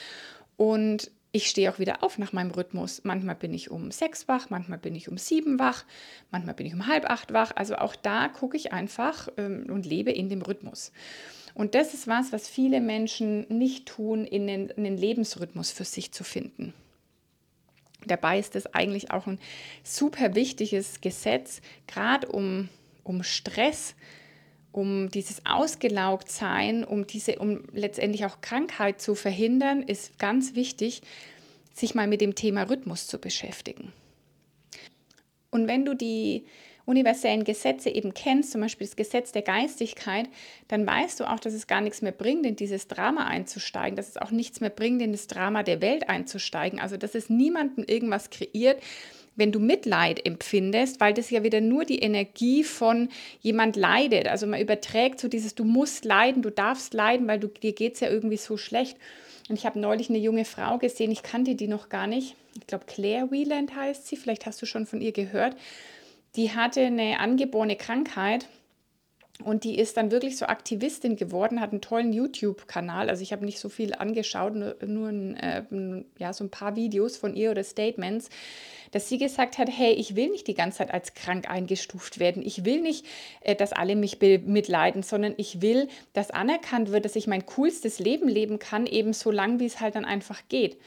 und 0.57 1.11
ich 1.37 1.49
stehe 1.49 1.71
auch 1.71 1.79
wieder 1.79 2.03
auf 2.03 2.17
nach 2.17 2.33
meinem 2.33 2.51
Rhythmus. 2.51 3.03
Manchmal 3.05 3.35
bin 3.35 3.53
ich 3.53 3.71
um 3.71 3.91
sechs 3.91 4.27
wach, 4.27 4.49
manchmal 4.49 4.79
bin 4.79 4.95
ich 4.95 5.09
um 5.09 5.19
sieben 5.19 5.59
wach, 5.59 5.85
manchmal 6.31 6.55
bin 6.55 6.67
ich 6.67 6.73
um 6.73 6.87
halb 6.87 7.05
acht 7.11 7.33
wach. 7.35 7.53
Also 7.55 7.77
auch 7.77 7.95
da 7.95 8.29
gucke 8.29 8.57
ich 8.57 8.73
einfach 8.73 9.29
ähm, 9.37 9.67
und 9.69 9.85
lebe 9.85 10.11
in 10.11 10.31
dem 10.31 10.41
Rhythmus. 10.41 10.93
Und 11.53 11.75
das 11.75 11.93
ist 11.93 12.07
was, 12.07 12.33
was 12.33 12.49
viele 12.49 12.81
Menschen 12.81 13.47
nicht 13.49 13.87
tun, 13.87 14.25
in 14.25 14.47
den, 14.47 14.71
in 14.71 14.85
den 14.85 14.97
Lebensrhythmus 14.97 15.71
für 15.71 15.85
sich 15.85 16.13
zu 16.13 16.25
finden. 16.25 16.73
Dabei 18.07 18.39
ist 18.39 18.57
es 18.57 18.73
eigentlich 18.75 19.11
auch 19.11 19.27
ein 19.27 19.39
super 19.83 20.35
wichtiges 20.35 21.01
Gesetz, 21.01 21.61
gerade 21.87 22.29
um, 22.29 22.69
um 23.05 23.23
Stress 23.23 23.95
um 24.77 25.11
dieses 25.11 25.41
Ausgelaugtsein, 25.47 26.85
um 26.85 27.07
diese, 27.07 27.39
um 27.39 27.63
letztendlich 27.73 28.27
auch 28.27 28.43
Krankheit 28.43 29.01
zu 29.01 29.15
verhindern, 29.15 29.83
ist 29.83 30.19
ganz 30.19 30.55
wichtig, 30.55 31.01
sich 31.73 31.95
mal 31.95 32.07
mit 32.07 32.21
dem 32.21 32.35
Thema 32.35 32.65
Rhythmus 32.65 33.07
zu 33.07 33.19
beschäftigen. 33.19 33.95
Und 35.51 35.67
wenn 35.67 35.87
du 35.87 35.95
die 35.95 36.45
universellen 36.85 37.45
Gesetze 37.45 37.89
eben 37.89 38.13
kennst, 38.13 38.53
zum 38.53 38.61
Beispiel 38.61 38.87
das 38.87 38.97
Gesetz 38.97 39.33
der 39.33 39.41
Geistigkeit, 39.41 40.29
dann 40.69 40.87
weißt 40.87 41.21
du 41.21 41.25
auch, 41.25 41.41
dass 41.41 41.55
es 41.55 41.67
gar 41.67 41.81
nichts 41.81 42.03
mehr 42.03 42.13
bringt, 42.13 42.45
in 42.45 42.57
dieses 42.57 42.87
Drama 42.87 43.27
einzusteigen, 43.27 43.97
dass 43.97 44.11
es 44.11 44.19
auch 44.19 44.31
nichts 44.31 44.61
mehr 44.61 44.71
bringt, 44.71 45.01
in 45.01 45.13
das 45.13 45.27
Drama 45.27 45.63
der 45.63 45.81
Welt 45.81 46.11
einzusteigen. 46.11 46.81
Also, 46.81 46.99
dass 46.99 47.15
es 47.15 47.31
niemanden 47.31 47.83
irgendwas 47.83 48.29
kreiert, 48.29 48.83
wenn 49.37 49.53
du 49.53 49.61
Mitleid 49.61 50.25
empfindest, 50.27 51.01
weil 51.01 51.15
das 51.15 51.31
ja 51.31 51.43
wieder 51.43 51.61
nur 51.61 51.85
die 51.85 52.01
Energie 52.01 52.65
von 52.65 53.11
jemand 53.41 53.77
leidet. 53.77 54.27
Also 54.27 54.47
man 54.47 54.61
überträgt 54.61 55.21
so 55.21 55.29
dieses, 55.29 55.55
du 55.55 55.65
musst 55.65 56.05
leiden, 56.05 56.43
du 56.43 56.51
darfst 56.51 56.95
leiden, 56.95 57.29
weil 57.29 57.39
du, 57.39 57.49
dir 57.49 57.73
geht 57.73 57.95
es 57.95 58.01
ja 58.01 58.09
irgendwie 58.09 58.39
so 58.39 58.57
schlecht. 58.57 58.97
Und 59.49 59.57
ich 59.57 59.67
habe 59.67 59.79
neulich 59.79 60.09
eine 60.09 60.19
junge 60.19 60.45
Frau 60.45 60.79
gesehen, 60.79 61.13
ich 61.13 61.23
kannte 61.23 61.55
die 61.55 61.69
noch 61.69 61.89
gar 61.89 62.07
nicht. 62.07 62.35
Ich 62.59 62.67
glaube, 62.67 62.87
Claire 62.87 63.31
Wieland 63.31 63.77
heißt 63.77 64.07
sie, 64.07 64.17
vielleicht 64.17 64.47
hast 64.47 64.61
du 64.61 64.67
schon 64.67 64.87
von 64.87 65.01
ihr 65.01 65.13
gehört. 65.13 65.57
Die 66.35 66.53
hatte 66.53 66.81
eine 66.81 67.21
angeborene 67.21 67.77
Krankheit 67.77 68.47
und 69.45 69.65
die 69.65 69.79
ist 69.79 69.97
dann 69.97 70.11
wirklich 70.11 70.39
so 70.39 70.47
Aktivistin 70.47 71.17
geworden, 71.17 71.61
hat 71.61 71.71
einen 71.71 71.83
tollen 71.83 72.13
YouTube-Kanal. 72.13 73.11
Also 73.11 73.23
ich 73.23 73.33
habe 73.33 73.45
nicht 73.45 73.59
so 73.59 73.69
viel 73.69 73.95
angeschaut, 73.95 74.55
nur, 74.55 74.77
nur 74.87 75.09
ein, 75.09 75.37
äh, 75.37 75.63
ja, 76.19 76.33
so 76.33 76.45
ein 76.45 76.51
paar 76.51 76.75
Videos 76.75 77.17
von 77.19 77.35
ihr 77.35 77.51
oder 77.51 77.63
Statements, 77.63 78.31
dass 78.93 79.09
sie 79.09 79.19
gesagt 79.19 79.59
hat, 79.59 79.69
hey, 79.71 79.93
ich 79.93 80.17
will 80.17 80.31
nicht 80.31 80.47
die 80.47 80.55
ganze 80.55 80.79
Zeit 80.79 80.93
als 80.93 81.13
krank 81.13 81.51
eingestuft 81.51 82.19
werden. 82.19 82.43
Ich 82.43 82.65
will 82.65 82.81
nicht, 82.81 83.05
äh, 83.43 83.55
dass 83.55 83.73
alle 83.73 83.95
mich 83.95 84.21
mitleiden, 84.21 85.03
sondern 85.03 85.35
ich 85.37 85.61
will, 85.61 85.89
dass 86.15 86.31
anerkannt 86.31 86.91
wird, 86.91 87.05
dass 87.05 87.17
ich 87.17 87.27
mein 87.27 87.45
coolstes 87.45 87.99
Leben 87.99 88.29
leben 88.29 88.59
kann, 88.59 88.87
eben 88.87 89.13
so 89.13 89.31
lang, 89.31 89.61
wie 89.61 89.67
es 89.67 89.81
halt 89.81 89.97
dann 89.97 90.07
einfach 90.07 90.43
geht. 90.49 90.79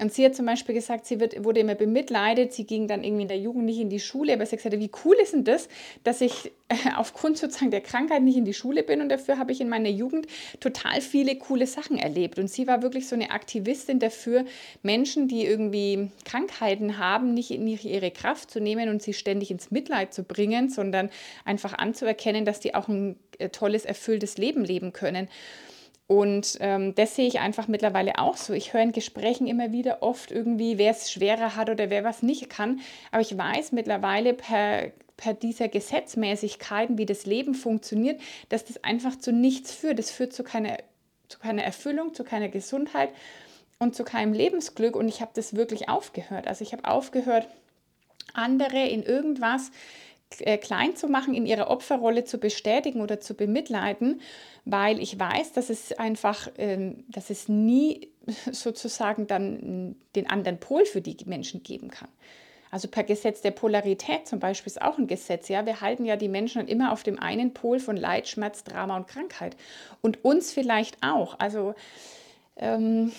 Und 0.00 0.12
sie 0.12 0.24
hat 0.24 0.36
zum 0.36 0.46
Beispiel 0.46 0.74
gesagt, 0.74 1.06
sie 1.06 1.18
wird, 1.18 1.44
wurde 1.44 1.60
immer 1.60 1.74
bemitleidet, 1.74 2.52
sie 2.52 2.64
ging 2.64 2.86
dann 2.86 3.02
irgendwie 3.02 3.22
in 3.22 3.28
der 3.28 3.38
Jugend 3.38 3.64
nicht 3.64 3.80
in 3.80 3.90
die 3.90 3.98
Schule, 3.98 4.32
aber 4.32 4.46
sie 4.46 4.52
hat 4.52 4.62
gesagt, 4.62 4.80
wie 4.80 4.90
cool 5.04 5.16
ist 5.20 5.32
denn 5.32 5.42
das, 5.44 5.68
dass 6.04 6.20
ich 6.20 6.52
äh, 6.68 6.76
aufgrund 6.96 7.36
sozusagen 7.36 7.72
der 7.72 7.80
Krankheit 7.80 8.22
nicht 8.22 8.36
in 8.36 8.44
die 8.44 8.54
Schule 8.54 8.84
bin 8.84 9.00
und 9.00 9.08
dafür 9.08 9.38
habe 9.38 9.50
ich 9.50 9.60
in 9.60 9.68
meiner 9.68 9.88
Jugend 9.88 10.26
total 10.60 11.00
viele 11.00 11.36
coole 11.36 11.66
Sachen 11.66 11.98
erlebt. 11.98 12.38
Und 12.38 12.48
sie 12.48 12.66
war 12.68 12.82
wirklich 12.82 13.08
so 13.08 13.16
eine 13.16 13.30
Aktivistin 13.32 13.98
dafür, 13.98 14.44
Menschen, 14.82 15.26
die 15.26 15.44
irgendwie 15.44 16.10
Krankheiten 16.24 16.98
haben, 16.98 17.34
nicht 17.34 17.50
in 17.50 17.66
ihre 17.66 18.12
Kraft 18.12 18.50
zu 18.52 18.60
nehmen 18.60 18.88
und 18.90 19.02
sie 19.02 19.14
ständig 19.14 19.50
ins 19.50 19.70
Mitleid 19.72 20.14
zu 20.14 20.22
bringen, 20.22 20.68
sondern 20.68 21.10
einfach 21.44 21.74
anzuerkennen, 21.74 22.44
dass 22.44 22.60
die 22.60 22.74
auch 22.74 22.86
ein 22.86 23.16
äh, 23.38 23.48
tolles, 23.48 23.84
erfülltes 23.84 24.38
Leben 24.38 24.64
leben 24.64 24.92
können. 24.92 25.28
Und 26.08 26.56
ähm, 26.60 26.94
das 26.94 27.14
sehe 27.14 27.28
ich 27.28 27.38
einfach 27.38 27.68
mittlerweile 27.68 28.18
auch 28.18 28.38
so. 28.38 28.54
Ich 28.54 28.72
höre 28.72 28.80
in 28.80 28.92
Gesprächen 28.92 29.46
immer 29.46 29.72
wieder 29.72 30.02
oft 30.02 30.30
irgendwie, 30.30 30.78
wer 30.78 30.90
es 30.90 31.12
schwerer 31.12 31.54
hat 31.54 31.68
oder 31.68 31.90
wer 31.90 32.02
was 32.02 32.22
nicht 32.22 32.48
kann. 32.48 32.80
Aber 33.12 33.20
ich 33.20 33.36
weiß 33.36 33.72
mittlerweile 33.72 34.32
per, 34.32 34.90
per 35.18 35.34
dieser 35.34 35.68
Gesetzmäßigkeiten, 35.68 36.96
wie 36.96 37.04
das 37.04 37.26
Leben 37.26 37.54
funktioniert, 37.54 38.22
dass 38.48 38.64
das 38.64 38.82
einfach 38.82 39.18
zu 39.18 39.32
nichts 39.32 39.74
führt. 39.74 39.98
Das 39.98 40.10
führt 40.10 40.32
zu 40.32 40.42
keiner, 40.44 40.78
zu 41.28 41.38
keiner 41.38 41.62
Erfüllung, 41.62 42.14
zu 42.14 42.24
keiner 42.24 42.48
Gesundheit 42.48 43.10
und 43.78 43.94
zu 43.94 44.02
keinem 44.02 44.32
Lebensglück. 44.32 44.96
Und 44.96 45.08
ich 45.08 45.20
habe 45.20 45.32
das 45.34 45.56
wirklich 45.56 45.90
aufgehört. 45.90 46.48
Also 46.48 46.64
ich 46.64 46.72
habe 46.72 46.86
aufgehört, 46.86 47.46
andere 48.32 48.88
in 48.88 49.02
irgendwas 49.02 49.72
klein 50.30 50.94
zu 50.94 51.08
machen, 51.08 51.34
in 51.34 51.46
ihrer 51.46 51.70
Opferrolle 51.70 52.24
zu 52.24 52.38
bestätigen 52.38 53.00
oder 53.00 53.20
zu 53.20 53.34
bemitleiden, 53.34 54.20
weil 54.64 55.00
ich 55.00 55.18
weiß, 55.18 55.52
dass 55.52 55.70
es 55.70 55.92
einfach, 55.92 56.48
ähm, 56.58 57.04
dass 57.08 57.30
es 57.30 57.48
nie 57.48 58.08
sozusagen 58.52 59.26
dann 59.26 59.96
den 60.14 60.28
anderen 60.28 60.60
Pol 60.60 60.84
für 60.84 61.00
die 61.00 61.16
Menschen 61.24 61.62
geben 61.62 61.90
kann. 61.90 62.08
Also 62.70 62.88
per 62.88 63.04
Gesetz 63.04 63.40
der 63.40 63.52
Polarität 63.52 64.28
zum 64.28 64.40
Beispiel 64.40 64.70
ist 64.70 64.82
auch 64.82 64.98
ein 64.98 65.06
Gesetz. 65.06 65.48
Ja, 65.48 65.64
wir 65.64 65.80
halten 65.80 66.04
ja 66.04 66.16
die 66.16 66.28
Menschen 66.28 66.68
immer 66.68 66.92
auf 66.92 67.02
dem 67.02 67.18
einen 67.18 67.54
Pol 67.54 67.80
von 67.80 67.96
Leid, 67.96 68.28
Schmerz, 68.28 68.62
Drama 68.62 68.96
und 68.96 69.08
Krankheit 69.08 69.56
und 70.02 70.24
uns 70.24 70.52
vielleicht 70.52 71.02
auch. 71.02 71.38
Also 71.38 71.74
ähm, 72.56 73.12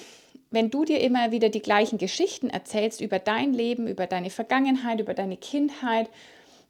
wenn 0.51 0.69
du 0.69 0.85
dir 0.85 0.99
immer 1.01 1.31
wieder 1.31 1.49
die 1.49 1.61
gleichen 1.61 1.97
Geschichten 1.97 2.49
erzählst 2.49 3.01
über 3.01 3.19
dein 3.19 3.53
Leben, 3.53 3.87
über 3.87 4.07
deine 4.07 4.29
Vergangenheit, 4.29 4.99
über 4.99 5.13
deine 5.13 5.37
Kindheit, 5.37 6.09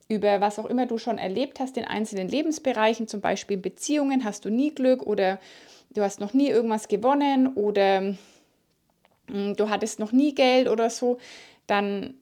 über 0.10 0.42
was 0.42 0.58
auch 0.60 0.66
immer 0.66 0.88
du 0.88 0.98
schon 0.98 1.20
erlebt 1.20 1.60
hast 1.60 1.78
in 1.78 1.86
einzelnen 1.86 2.28
Lebensbereichen, 2.28 3.08
zum 3.08 3.22
Beispiel 3.22 3.58
in 3.58 3.62
Beziehungen, 3.62 4.24
hast 4.25 4.44
du 4.44 4.50
nie 4.50 4.74
Glück 4.74 5.04
oder 5.04 5.39
du 5.92 6.01
hast 6.01 6.20
noch 6.20 6.34
nie 6.34 6.50
irgendwas 6.50 6.88
gewonnen 6.88 7.54
oder 7.54 8.16
hm, 9.28 9.56
du 9.56 9.70
hattest 9.70 10.00
noch 10.00 10.12
nie 10.12 10.34
Geld 10.34 10.68
oder 10.68 10.89
so, 10.89 11.20
dann 11.68 12.16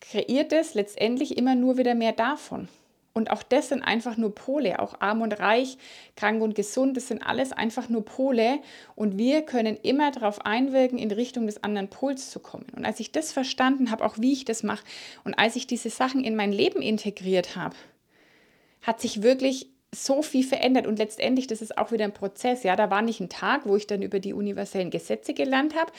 kreiert 0.00 0.52
es 0.52 0.74
letztendlich 0.74 1.38
immer 1.38 1.54
nur 1.54 1.78
wieder 1.78 1.94
mehr 1.94 2.12
davon. 2.12 2.68
Und 3.12 3.30
auch 3.30 3.42
das 3.42 3.70
sind 3.70 3.82
einfach 3.82 4.16
nur 4.16 4.34
Pole, 4.34 4.78
auch 4.78 5.00
arm 5.00 5.22
und 5.22 5.40
reich, 5.40 5.76
krank 6.14 6.40
und 6.40 6.54
gesund, 6.54 6.96
das 6.96 7.08
sind 7.08 7.22
alles 7.22 7.52
einfach 7.52 7.88
nur 7.88 8.04
Pole. 8.04 8.60
Und 8.94 9.18
wir 9.18 9.42
können 9.42 9.76
immer 9.82 10.10
darauf 10.12 10.44
einwirken, 10.46 10.98
in 10.98 11.10
Richtung 11.10 11.46
des 11.46 11.64
anderen 11.64 11.88
Pols 11.88 12.30
zu 12.30 12.38
kommen. 12.38 12.66
Und 12.76 12.84
als 12.84 13.00
ich 13.00 13.10
das 13.10 13.32
verstanden 13.32 13.90
habe, 13.90 14.04
auch 14.04 14.18
wie 14.18 14.32
ich 14.32 14.44
das 14.44 14.62
mache, 14.62 14.84
und 15.24 15.34
als 15.34 15.56
ich 15.56 15.66
diese 15.66 15.90
Sachen 15.90 16.22
in 16.22 16.36
mein 16.36 16.52
Leben 16.52 16.80
integriert 16.80 17.56
habe, 17.56 17.74
hat 18.82 19.00
sich 19.00 19.22
wirklich 19.22 19.68
so 19.94 20.22
viel 20.22 20.44
verändert 20.44 20.86
und 20.86 20.98
letztendlich, 20.98 21.46
das 21.46 21.62
ist 21.62 21.78
auch 21.78 21.92
wieder 21.92 22.04
ein 22.04 22.12
Prozess. 22.12 22.62
Ja, 22.62 22.76
da 22.76 22.90
war 22.90 23.02
nicht 23.02 23.20
ein 23.20 23.30
Tag, 23.30 23.62
wo 23.64 23.76
ich 23.76 23.86
dann 23.86 24.02
über 24.02 24.20
die 24.20 24.34
universellen 24.34 24.90
Gesetze 24.90 25.32
gelernt 25.32 25.74
habe, 25.74 25.92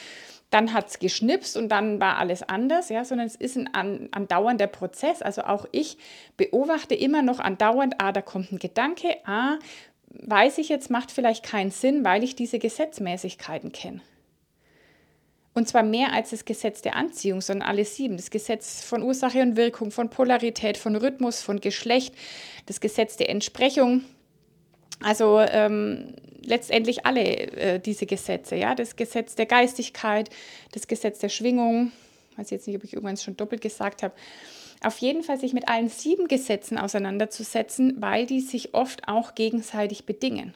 dann 0.52 0.74
hat 0.74 0.90
es 0.90 1.00
geschnipst 1.00 1.58
und 1.58 1.70
dann 1.70 2.00
war 2.00 2.18
alles 2.18 2.44
anders, 2.44 2.90
ja, 2.90 3.04
sondern 3.06 3.28
es 3.28 3.36
ist 3.36 3.58
ein 3.58 3.70
andauernder 4.12 4.68
Prozess. 4.68 5.22
Also 5.22 5.44
auch 5.44 5.66
ich 5.72 5.98
beobachte 6.38 6.96
immer 6.96 7.22
noch 7.22 7.40
andauernd, 7.40 7.96
ah, 8.00 8.12
da 8.12 8.22
kommt 8.22 8.52
ein 8.52 8.60
Gedanke, 8.60 9.16
ah, 9.26 9.58
weiß 10.12 10.58
ich 10.58 10.70
jetzt, 10.70 10.90
macht 10.90 11.12
vielleicht 11.12 11.44
keinen 11.44 11.72
Sinn, 11.72 12.04
weil 12.04 12.24
ich 12.24 12.36
diese 12.36 12.60
Gesetzmäßigkeiten 12.60 13.72
kenne. 13.72 14.02
Und 15.54 15.68
zwar 15.68 15.84
mehr 15.84 16.14
als 16.14 16.30
das 16.30 16.46
Gesetz 16.46 16.82
der 16.82 16.96
Anziehung, 16.96 17.42
sondern 17.42 17.68
alle 17.68 17.84
sieben. 17.84 18.18
Das 18.18 18.30
Gesetz 18.30 18.84
von 18.84 19.02
Ursache 19.02 19.42
und 19.42 19.58
Wirkung, 19.58 19.92
von 19.92 20.10
Polarität, 20.10 20.78
von 20.78 20.96
Rhythmus, 20.96 21.42
von 21.42 21.60
Geschlecht, 21.60 22.14
das 22.68 22.80
Gesetz 22.80 23.18
der 23.18 23.30
Entsprechung. 23.30 24.04
Also 25.02 25.40
ähm, 25.40 26.14
letztendlich 26.44 27.06
alle 27.06 27.24
äh, 27.24 27.80
diese 27.80 28.06
Gesetze. 28.06 28.56
Ja? 28.56 28.76
Das 28.76 28.96
Gesetz 28.96 29.36
der 29.36 29.48
Geistigkeit, 29.48 30.30
das 30.72 30.88
Gesetz 30.88 31.20
der 31.20 31.30
Schwingung. 31.30 31.92
Ich 32.32 32.38
weiß 32.38 32.50
jetzt 32.52 32.68
nicht, 32.68 32.78
ob 32.78 32.84
ich 32.84 32.94
irgendwann 32.94 33.18
schon 33.18 33.36
doppelt 33.36 33.62
gesagt 33.62 34.04
habe. 34.04 34.14
Auf 34.82 34.98
jeden 35.00 35.24
Fall 35.24 35.38
sich 35.38 35.54
mit 35.54 35.68
allen 35.68 35.90
sieben 35.90 36.28
Gesetzen 36.28 36.78
auseinanderzusetzen, 36.78 37.96
weil 38.00 38.26
die 38.26 38.40
sich 38.40 38.74
oft 38.74 39.08
auch 39.08 39.36
gegenseitig 39.36 40.06
bedingen. 40.06 40.54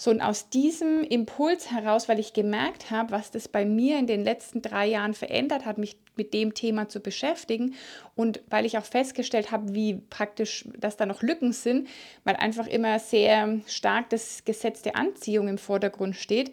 So, 0.00 0.12
und 0.12 0.20
aus 0.20 0.48
diesem 0.48 1.02
Impuls 1.02 1.72
heraus, 1.72 2.08
weil 2.08 2.20
ich 2.20 2.32
gemerkt 2.32 2.92
habe, 2.92 3.10
was 3.10 3.32
das 3.32 3.48
bei 3.48 3.64
mir 3.64 3.98
in 3.98 4.06
den 4.06 4.22
letzten 4.22 4.62
drei 4.62 4.86
Jahren 4.86 5.12
verändert 5.12 5.66
hat, 5.66 5.76
mich 5.76 5.96
mit 6.14 6.32
dem 6.32 6.54
Thema 6.54 6.88
zu 6.88 7.00
beschäftigen 7.00 7.74
und 8.14 8.40
weil 8.48 8.64
ich 8.64 8.78
auch 8.78 8.84
festgestellt 8.84 9.50
habe, 9.50 9.74
wie 9.74 9.94
praktisch, 9.94 10.68
dass 10.78 10.96
da 10.96 11.04
noch 11.04 11.22
Lücken 11.22 11.52
sind, 11.52 11.88
weil 12.22 12.36
einfach 12.36 12.68
immer 12.68 13.00
sehr 13.00 13.58
stark 13.66 14.08
das 14.10 14.44
Gesetz 14.44 14.82
der 14.82 14.94
Anziehung 14.94 15.48
im 15.48 15.58
Vordergrund 15.58 16.14
steht, 16.14 16.52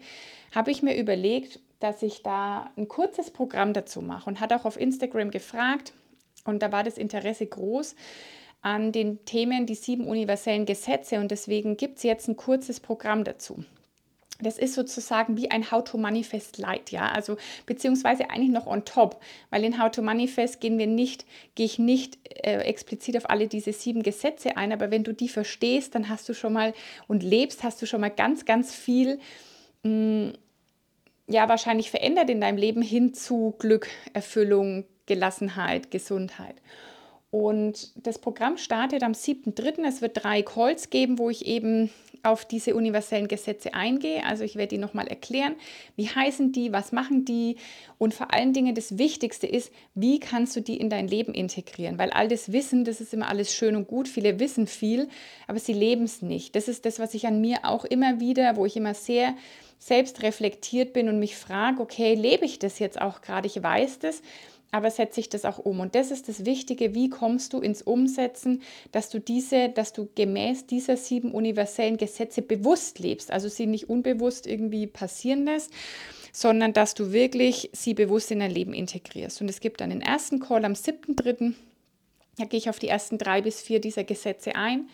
habe 0.52 0.72
ich 0.72 0.82
mir 0.82 0.96
überlegt, 0.96 1.60
dass 1.78 2.02
ich 2.02 2.24
da 2.24 2.72
ein 2.76 2.88
kurzes 2.88 3.30
Programm 3.30 3.72
dazu 3.72 4.02
mache 4.02 4.28
und 4.28 4.40
hat 4.40 4.52
auch 4.52 4.64
auf 4.64 4.80
Instagram 4.80 5.30
gefragt 5.30 5.92
und 6.44 6.64
da 6.64 6.72
war 6.72 6.82
das 6.82 6.98
Interesse 6.98 7.46
groß 7.46 7.94
an 8.66 8.90
den 8.90 9.24
Themen 9.24 9.64
die 9.64 9.76
sieben 9.76 10.08
universellen 10.08 10.66
Gesetze 10.66 11.20
und 11.20 11.30
deswegen 11.30 11.76
gibt 11.76 11.98
es 11.98 12.02
jetzt 12.02 12.26
ein 12.26 12.36
kurzes 12.36 12.80
Programm 12.80 13.22
dazu. 13.22 13.62
Das 14.40 14.58
ist 14.58 14.74
sozusagen 14.74 15.36
wie 15.36 15.52
ein 15.52 15.70
How 15.70 15.84
to 15.84 15.98
Manifest 15.98 16.58
Light, 16.58 16.90
ja, 16.90 17.12
also 17.12 17.36
beziehungsweise 17.64 18.28
eigentlich 18.28 18.50
noch 18.50 18.66
on 18.66 18.84
top, 18.84 19.20
weil 19.50 19.62
in 19.62 19.80
How 19.80 19.92
to 19.92 20.02
Manifest 20.02 20.60
gehen 20.60 20.78
wir 20.78 20.88
nicht, 20.88 21.24
gehe 21.54 21.64
ich 21.64 21.78
nicht 21.78 22.18
äh, 22.44 22.58
explizit 22.62 23.16
auf 23.16 23.30
alle 23.30 23.46
diese 23.46 23.72
sieben 23.72 24.02
Gesetze 24.02 24.56
ein, 24.56 24.72
aber 24.72 24.90
wenn 24.90 25.04
du 25.04 25.14
die 25.14 25.28
verstehst, 25.28 25.94
dann 25.94 26.08
hast 26.08 26.28
du 26.28 26.34
schon 26.34 26.52
mal 26.52 26.74
und 27.06 27.22
lebst, 27.22 27.62
hast 27.62 27.80
du 27.80 27.86
schon 27.86 28.00
mal 28.00 28.10
ganz, 28.10 28.46
ganz 28.46 28.74
viel, 28.74 29.20
mh, 29.84 29.90
mm, 29.90 30.32
ja, 31.28 31.48
wahrscheinlich 31.48 31.92
verändert 31.92 32.30
in 32.30 32.40
deinem 32.40 32.58
Leben 32.58 32.82
hin 32.82 33.14
zu 33.14 33.54
Glück, 33.60 33.88
Erfüllung, 34.12 34.86
Gelassenheit, 35.06 35.92
Gesundheit. 35.92 36.56
Und 37.36 37.90
das 37.96 38.18
Programm 38.18 38.56
startet 38.56 39.02
am 39.02 39.12
7.3. 39.12 39.86
Es 39.86 40.00
wird 40.00 40.24
drei 40.24 40.40
Calls 40.40 40.88
geben, 40.88 41.18
wo 41.18 41.28
ich 41.28 41.44
eben 41.44 41.90
auf 42.22 42.46
diese 42.46 42.74
universellen 42.74 43.28
Gesetze 43.28 43.74
eingehe. 43.74 44.24
Also 44.24 44.42
ich 44.42 44.56
werde 44.56 44.68
die 44.68 44.78
nochmal 44.78 45.06
erklären. 45.06 45.54
Wie 45.96 46.08
heißen 46.08 46.52
die? 46.52 46.72
Was 46.72 46.92
machen 46.92 47.26
die? 47.26 47.56
Und 47.98 48.14
vor 48.14 48.32
allen 48.32 48.54
Dingen 48.54 48.74
das 48.74 48.96
Wichtigste 48.96 49.46
ist, 49.46 49.70
wie 49.94 50.18
kannst 50.18 50.56
du 50.56 50.62
die 50.62 50.78
in 50.78 50.88
dein 50.88 51.08
Leben 51.08 51.34
integrieren? 51.34 51.98
Weil 51.98 52.08
all 52.08 52.26
das 52.26 52.52
Wissen, 52.52 52.86
das 52.86 53.02
ist 53.02 53.12
immer 53.12 53.28
alles 53.28 53.52
schön 53.52 53.76
und 53.76 53.86
gut. 53.86 54.08
Viele 54.08 54.40
wissen 54.40 54.66
viel, 54.66 55.06
aber 55.46 55.58
sie 55.58 55.74
leben 55.74 56.04
es 56.04 56.22
nicht. 56.22 56.56
Das 56.56 56.68
ist 56.68 56.86
das, 56.86 56.98
was 56.98 57.12
ich 57.12 57.26
an 57.26 57.42
mir 57.42 57.66
auch 57.66 57.84
immer 57.84 58.18
wieder, 58.18 58.56
wo 58.56 58.64
ich 58.64 58.78
immer 58.78 58.94
sehr 58.94 59.34
selbst 59.78 60.22
reflektiert 60.22 60.94
bin 60.94 61.10
und 61.10 61.18
mich 61.18 61.36
frage, 61.36 61.82
okay, 61.82 62.14
lebe 62.14 62.46
ich 62.46 62.58
das 62.58 62.78
jetzt 62.78 62.98
auch 62.98 63.20
gerade? 63.20 63.46
Ich 63.46 63.62
weiß 63.62 63.98
das 63.98 64.22
aber 64.76 64.90
setze 64.90 65.20
ich 65.20 65.30
das 65.30 65.46
auch 65.46 65.58
um. 65.58 65.80
Und 65.80 65.94
das 65.94 66.10
ist 66.10 66.28
das 66.28 66.44
Wichtige, 66.44 66.94
wie 66.94 67.08
kommst 67.08 67.54
du 67.54 67.60
ins 67.60 67.80
Umsetzen, 67.80 68.60
dass 68.92 69.08
du 69.08 69.18
diese, 69.18 69.70
dass 69.70 69.94
du 69.94 70.10
gemäß 70.14 70.66
dieser 70.66 70.98
sieben 70.98 71.32
universellen 71.32 71.96
Gesetze 71.96 72.42
bewusst 72.42 72.98
lebst, 72.98 73.30
also 73.30 73.48
sie 73.48 73.64
nicht 73.64 73.88
unbewusst 73.88 74.46
irgendwie 74.46 74.86
passieren 74.86 75.46
lässt, 75.46 75.72
sondern 76.30 76.74
dass 76.74 76.92
du 76.92 77.10
wirklich 77.10 77.70
sie 77.72 77.94
bewusst 77.94 78.30
in 78.30 78.40
dein 78.40 78.50
Leben 78.50 78.74
integrierst. 78.74 79.40
Und 79.40 79.48
es 79.48 79.60
gibt 79.60 79.80
dann 79.80 79.88
den 79.88 80.02
ersten 80.02 80.40
Call 80.40 80.66
am 80.66 80.74
7.3. 80.74 81.54
Da 82.36 82.44
gehe 82.44 82.58
ich 82.58 82.68
auf 82.68 82.78
die 82.78 82.88
ersten 82.88 83.16
drei 83.16 83.40
bis 83.40 83.62
vier 83.62 83.80
dieser 83.80 84.04
Gesetze 84.04 84.56
ein. 84.56 84.90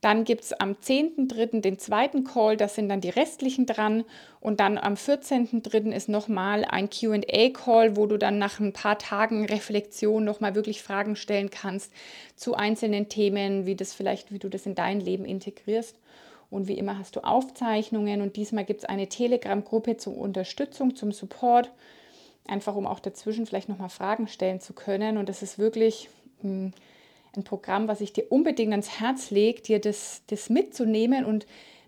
Dann 0.00 0.24
gibt 0.24 0.44
es 0.44 0.52
am 0.54 0.72
10.3. 0.72 1.60
den 1.60 1.78
zweiten 1.78 2.24
Call, 2.24 2.56
da 2.56 2.68
sind 2.68 2.88
dann 2.88 3.02
die 3.02 3.10
restlichen 3.10 3.66
dran. 3.66 4.04
Und 4.40 4.60
dann 4.60 4.78
am 4.78 4.94
14.3. 4.94 5.92
ist 5.92 6.08
nochmal 6.08 6.64
ein 6.64 6.88
QA-Call, 6.88 7.96
wo 7.96 8.06
du 8.06 8.16
dann 8.16 8.38
nach 8.38 8.60
ein 8.60 8.72
paar 8.72 8.98
Tagen 8.98 9.44
Reflexion 9.44 10.24
nochmal 10.24 10.54
wirklich 10.54 10.82
Fragen 10.82 11.16
stellen 11.16 11.50
kannst 11.50 11.92
zu 12.34 12.54
einzelnen 12.54 13.10
Themen, 13.10 13.66
wie 13.66 13.76
das 13.76 13.92
vielleicht, 13.92 14.32
wie 14.32 14.38
du 14.38 14.48
das 14.48 14.64
in 14.64 14.74
dein 14.74 15.00
Leben 15.00 15.26
integrierst. 15.26 15.96
Und 16.48 16.66
wie 16.66 16.78
immer 16.78 16.98
hast 16.98 17.14
du 17.14 17.20
Aufzeichnungen 17.20 18.22
und 18.22 18.36
diesmal 18.36 18.64
gibt 18.64 18.80
es 18.80 18.88
eine 18.88 19.08
Telegram-Gruppe 19.08 19.98
zur 19.98 20.16
Unterstützung, 20.16 20.96
zum 20.96 21.12
Support, 21.12 21.70
einfach 22.48 22.74
um 22.74 22.86
auch 22.86 22.98
dazwischen 22.98 23.46
vielleicht 23.46 23.68
nochmal 23.68 23.90
Fragen 23.90 24.26
stellen 24.26 24.60
zu 24.60 24.72
können. 24.72 25.16
Und 25.16 25.28
das 25.28 25.42
ist 25.42 25.58
wirklich 25.58 26.08
hm, 26.40 26.72
ein 27.36 27.44
Programm, 27.44 27.88
was 27.88 28.00
ich 28.00 28.12
dir 28.12 28.30
unbedingt 28.30 28.72
ans 28.72 29.00
Herz 29.00 29.30
lege, 29.30 29.62
dir 29.62 29.80
das, 29.80 30.22
das 30.28 30.50
mitzunehmen 30.50 31.24
und 31.24 31.46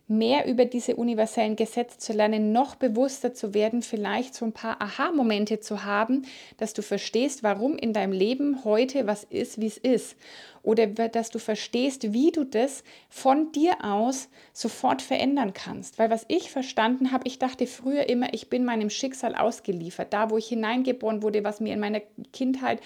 mehr 0.08 0.46
über 0.46 0.64
diese 0.64 0.96
universellen 0.96 1.56
Gesetze 1.56 1.98
zu 1.98 2.12
lernen, 2.12 2.52
noch 2.52 2.74
bewusster 2.74 3.34
zu 3.34 3.54
werden, 3.54 3.82
vielleicht 3.82 4.34
so 4.34 4.44
ein 4.44 4.52
paar 4.52 4.80
Aha-Momente 4.82 5.60
zu 5.60 5.84
haben, 5.84 6.22
dass 6.58 6.74
du 6.74 6.82
verstehst, 6.82 7.42
warum 7.42 7.76
in 7.76 7.92
deinem 7.92 8.12
Leben 8.12 8.64
heute 8.64 9.06
was 9.06 9.24
ist, 9.24 9.60
wie 9.60 9.66
es 9.66 9.78
ist. 9.78 10.16
Oder 10.64 10.86
dass 10.86 11.30
du 11.30 11.40
verstehst, 11.40 12.12
wie 12.12 12.30
du 12.30 12.44
das 12.44 12.84
von 13.08 13.50
dir 13.50 13.84
aus 13.84 14.28
sofort 14.52 15.02
verändern 15.02 15.52
kannst. 15.54 15.98
Weil 15.98 16.10
was 16.10 16.24
ich 16.28 16.52
verstanden 16.52 17.10
habe, 17.10 17.26
ich 17.26 17.38
dachte 17.40 17.66
früher 17.66 18.08
immer, 18.08 18.32
ich 18.32 18.48
bin 18.48 18.64
meinem 18.64 18.90
Schicksal 18.90 19.34
ausgeliefert. 19.34 20.12
Da, 20.12 20.30
wo 20.30 20.36
ich 20.36 20.46
hineingeboren 20.46 21.22
wurde, 21.22 21.42
was 21.42 21.60
mir 21.60 21.72
in 21.72 21.80
meiner 21.80 22.00
Kindheit 22.32 22.80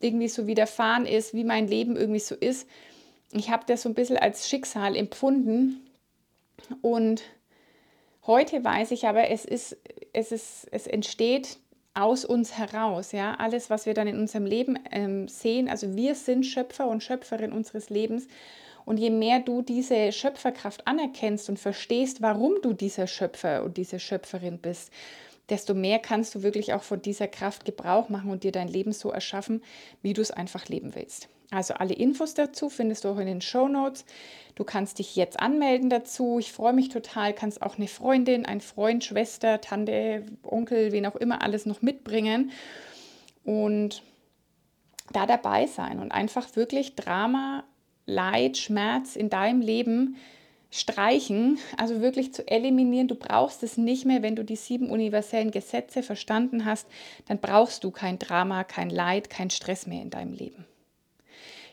irgendwie 0.00 0.28
so 0.28 0.46
widerfahren 0.46 1.06
ist, 1.06 1.32
wie 1.32 1.44
mein 1.44 1.68
Leben 1.68 1.96
irgendwie 1.96 2.20
so 2.20 2.34
ist. 2.34 2.68
Ich 3.32 3.50
habe 3.50 3.64
das 3.66 3.82
so 3.82 3.88
ein 3.88 3.94
bisschen 3.94 4.18
als 4.18 4.50
Schicksal 4.50 4.94
empfunden 4.94 5.80
und 6.80 7.22
heute 8.26 8.62
weiß 8.64 8.90
ich 8.90 9.06
aber, 9.06 9.30
es 9.30 9.44
ist, 9.44 9.76
es 10.12 10.32
ist, 10.32 10.68
es 10.70 10.86
entsteht 10.86 11.58
aus 11.94 12.24
uns 12.24 12.56
heraus, 12.56 13.12
ja, 13.12 13.34
alles, 13.34 13.68
was 13.68 13.84
wir 13.86 13.94
dann 13.94 14.06
in 14.06 14.18
unserem 14.18 14.46
Leben 14.46 14.78
ähm, 14.90 15.28
sehen, 15.28 15.68
also 15.68 15.94
wir 15.94 16.14
sind 16.14 16.44
Schöpfer 16.44 16.88
und 16.88 17.02
Schöpferin 17.02 17.52
unseres 17.52 17.90
Lebens 17.90 18.28
und 18.84 18.98
je 18.98 19.10
mehr 19.10 19.40
du 19.40 19.62
diese 19.62 20.10
Schöpferkraft 20.12 20.86
anerkennst 20.86 21.48
und 21.48 21.58
verstehst, 21.58 22.22
warum 22.22 22.54
du 22.62 22.72
dieser 22.72 23.06
Schöpfer 23.06 23.62
und 23.62 23.76
diese 23.76 24.00
Schöpferin 24.00 24.58
bist, 24.58 24.90
desto 25.48 25.74
mehr 25.74 25.98
kannst 25.98 26.34
du 26.34 26.42
wirklich 26.42 26.72
auch 26.72 26.82
von 26.82 27.02
dieser 27.02 27.28
Kraft 27.28 27.64
Gebrauch 27.64 28.08
machen 28.08 28.30
und 28.30 28.42
dir 28.42 28.52
dein 28.52 28.68
Leben 28.68 28.92
so 28.92 29.10
erschaffen, 29.10 29.62
wie 30.00 30.14
du 30.14 30.22
es 30.22 30.30
einfach 30.30 30.66
leben 30.68 30.94
willst. 30.94 31.28
Also 31.52 31.74
alle 31.74 31.92
Infos 31.92 32.32
dazu 32.34 32.70
findest 32.70 33.04
du 33.04 33.10
auch 33.10 33.18
in 33.18 33.26
den 33.26 33.42
Show 33.42 33.68
Notes. 33.68 34.06
Du 34.54 34.64
kannst 34.64 34.98
dich 34.98 35.16
jetzt 35.16 35.38
anmelden 35.38 35.90
dazu. 35.90 36.38
Ich 36.38 36.50
freue 36.50 36.72
mich 36.72 36.88
total. 36.88 37.34
Kannst 37.34 37.62
auch 37.62 37.76
eine 37.76 37.88
Freundin, 37.88 38.46
ein 38.46 38.62
Freund, 38.62 39.04
Schwester, 39.04 39.60
Tante, 39.60 40.24
Onkel, 40.42 40.92
wen 40.92 41.04
auch 41.06 41.16
immer 41.16 41.42
alles 41.42 41.66
noch 41.66 41.82
mitbringen 41.82 42.52
und 43.44 44.02
da 45.12 45.26
dabei 45.26 45.66
sein 45.66 45.98
und 45.98 46.10
einfach 46.10 46.56
wirklich 46.56 46.96
Drama, 46.96 47.64
Leid, 48.06 48.56
Schmerz 48.56 49.14
in 49.14 49.28
deinem 49.28 49.60
Leben 49.60 50.16
streichen, 50.70 51.58
also 51.76 52.00
wirklich 52.00 52.32
zu 52.32 52.48
eliminieren. 52.48 53.08
Du 53.08 53.14
brauchst 53.14 53.62
es 53.62 53.76
nicht 53.76 54.06
mehr, 54.06 54.22
wenn 54.22 54.36
du 54.36 54.44
die 54.44 54.56
sieben 54.56 54.88
universellen 54.88 55.50
Gesetze 55.50 56.02
verstanden 56.02 56.64
hast, 56.64 56.86
dann 57.28 57.38
brauchst 57.38 57.84
du 57.84 57.90
kein 57.90 58.18
Drama, 58.18 58.64
kein 58.64 58.88
Leid, 58.88 59.28
kein 59.28 59.50
Stress 59.50 59.86
mehr 59.86 60.00
in 60.00 60.08
deinem 60.08 60.32
Leben. 60.32 60.64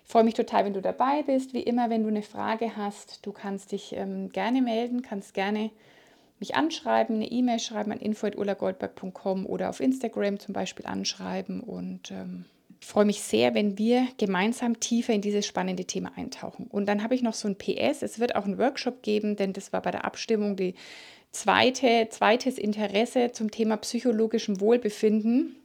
Freue 0.09 0.23
mich 0.23 0.33
total, 0.33 0.65
wenn 0.65 0.73
du 0.73 0.81
dabei 0.81 1.21
bist. 1.21 1.53
Wie 1.53 1.61
immer, 1.61 1.91
wenn 1.91 2.01
du 2.01 2.09
eine 2.09 2.23
Frage 2.23 2.75
hast, 2.75 3.23
du 3.27 3.31
kannst 3.31 3.73
dich 3.73 3.93
ähm, 3.95 4.31
gerne 4.31 4.63
melden, 4.63 5.03
kannst 5.03 5.35
gerne 5.35 5.69
mich 6.39 6.55
anschreiben, 6.55 7.17
eine 7.17 7.29
E-Mail 7.29 7.59
schreiben 7.59 7.91
an 7.91 7.99
info.ulagoldberg.com 7.99 9.45
oder 9.45 9.69
auf 9.69 9.79
Instagram 9.79 10.39
zum 10.39 10.53
Beispiel 10.53 10.87
anschreiben. 10.87 11.61
Und 11.61 12.09
ähm, 12.09 12.45
ich 12.81 12.87
freue 12.87 13.05
mich 13.05 13.21
sehr, 13.21 13.53
wenn 13.53 13.77
wir 13.77 14.07
gemeinsam 14.17 14.79
tiefer 14.79 15.13
in 15.13 15.21
dieses 15.21 15.45
spannende 15.45 15.85
Thema 15.85 16.11
eintauchen. 16.15 16.65
Und 16.71 16.87
dann 16.87 17.03
habe 17.03 17.13
ich 17.13 17.21
noch 17.21 17.35
so 17.35 17.47
ein 17.47 17.55
PS. 17.55 18.01
Es 18.01 18.17
wird 18.17 18.35
auch 18.35 18.45
einen 18.45 18.57
Workshop 18.57 19.03
geben, 19.03 19.35
denn 19.35 19.53
das 19.53 19.73
war 19.73 19.83
bei 19.83 19.91
der 19.91 20.05
Abstimmung 20.05 20.55
die 20.55 20.73
zweite, 21.29 22.07
zweites 22.09 22.57
Interesse 22.57 23.31
zum 23.31 23.51
Thema 23.51 23.77
psychologischem 23.77 24.59
Wohlbefinden. 24.59 25.58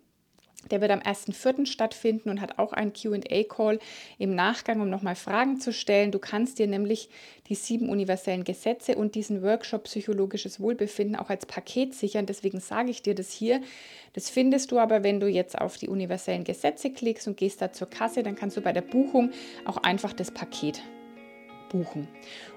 Der 0.71 0.81
wird 0.81 0.91
am 0.91 1.01
1.4. 1.01 1.67
stattfinden 1.67 2.31
und 2.31 2.41
hat 2.41 2.59
auch 2.59 2.73
einen 2.73 2.93
QA-Call 2.93 3.79
im 4.19 4.35
Nachgang, 4.35 4.81
um 4.81 4.91
nochmal 4.91 5.17
Fragen 5.17 5.61
zu 5.61 5.73
stellen. 5.73 6.11
Du 6.11 6.19
kannst 6.19 6.59
dir 6.59 6.67
nämlich 6.67 7.09
die 7.49 7.55
sieben 7.55 7.89
universellen 7.89 8.45
Gesetze 8.45 8.97
und 8.97 9.15
diesen 9.15 9.43
Workshop 9.43 9.85
Psychologisches 9.85 10.61
Wohlbefinden 10.61 11.17
auch 11.17 11.31
als 11.31 11.47
Paket 11.47 11.95
sichern. 11.95 12.27
Deswegen 12.27 12.61
sage 12.61 12.91
ich 12.91 13.03
dir 13.03 13.15
das 13.15 13.31
hier. 13.31 13.61
Das 14.15 14.31
findest 14.31 14.73
du 14.73 14.79
aber, 14.79 15.03
wenn 15.03 15.21
du 15.21 15.29
jetzt 15.29 15.59
auf 15.61 15.77
die 15.77 15.89
universellen 15.89 16.45
Gesetze 16.45 16.91
klickst 16.91 17.29
und 17.29 17.37
gehst 17.37 17.61
da 17.61 17.73
zur 17.73 17.91
Kasse, 17.91 18.23
dann 18.23 18.37
kannst 18.37 18.57
du 18.57 18.61
bei 18.61 18.73
der 18.73 18.83
Buchung 18.83 19.31
auch 19.65 19.79
einfach 19.79 20.13
das 20.13 20.31
Paket 20.31 20.83
buchen. 21.75 22.07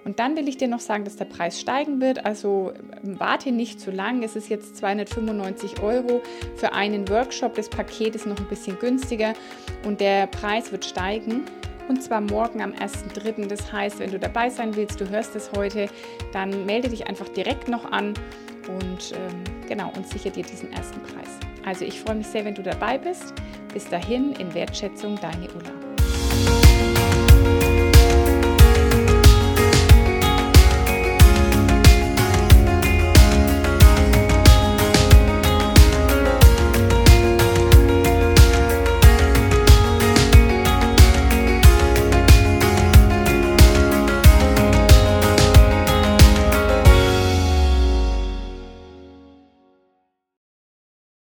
Und 0.06 0.20
dann 0.20 0.38
will 0.38 0.48
ich 0.48 0.58
dir 0.58 0.68
noch 0.68 0.80
sagen, 0.80 1.04
dass 1.04 1.16
der 1.16 1.26
Preis 1.26 1.60
steigen 1.60 2.00
wird. 2.00 2.26
Also 2.26 2.72
ähm, 3.04 3.20
warte 3.20 3.52
nicht 3.52 3.82
zu 3.82 3.90
lang. 3.90 4.22
Es 4.22 4.36
ist 4.36 4.50
jetzt 4.50 4.78
295 4.78 5.82
Euro 5.82 6.22
für 6.56 6.74
einen 6.74 7.10
Workshop. 7.10 7.56
Das 7.56 7.68
Paket 7.68 8.16
ist 8.16 8.28
noch 8.28 8.38
ein 8.38 8.48
bisschen 8.48 8.78
günstiger 8.80 9.34
und 9.86 10.00
der 10.00 10.28
Preis 10.28 10.72
wird 10.72 10.86
steigen. 10.86 11.46
Und 11.90 12.04
zwar 12.04 12.22
morgen 12.22 12.62
am 12.62 12.74
1.3. 12.74 13.48
Das 13.48 13.72
heißt, 13.72 14.00
wenn 14.00 14.12
du 14.12 14.20
dabei 14.20 14.50
sein 14.50 14.76
willst, 14.76 15.02
du 15.02 15.10
hörst 15.10 15.36
es 15.36 15.52
heute, 15.54 15.90
dann 16.32 16.66
melde 16.66 16.90
dich 16.90 17.08
einfach 17.08 17.30
direkt 17.30 17.68
noch 17.68 17.92
an 17.92 18.14
und 18.68 19.14
ähm, 19.14 19.68
genau 19.68 19.92
und 19.96 20.08
sichere 20.08 20.32
dir 20.32 20.44
diesen 20.44 20.72
ersten 20.74 21.02
Preis. 21.02 21.40
Also 21.66 21.86
ich 21.86 22.00
freue 22.00 22.16
mich 22.16 22.28
sehr, 22.28 22.46
wenn 22.46 22.56
du 22.56 22.64
dabei 22.64 22.98
bist. 22.98 23.34
Bis 23.74 23.88
dahin 23.90 24.34
in 24.34 24.54
Wertschätzung, 24.54 25.18
deine 25.22 25.48
Ulla. 25.54 25.77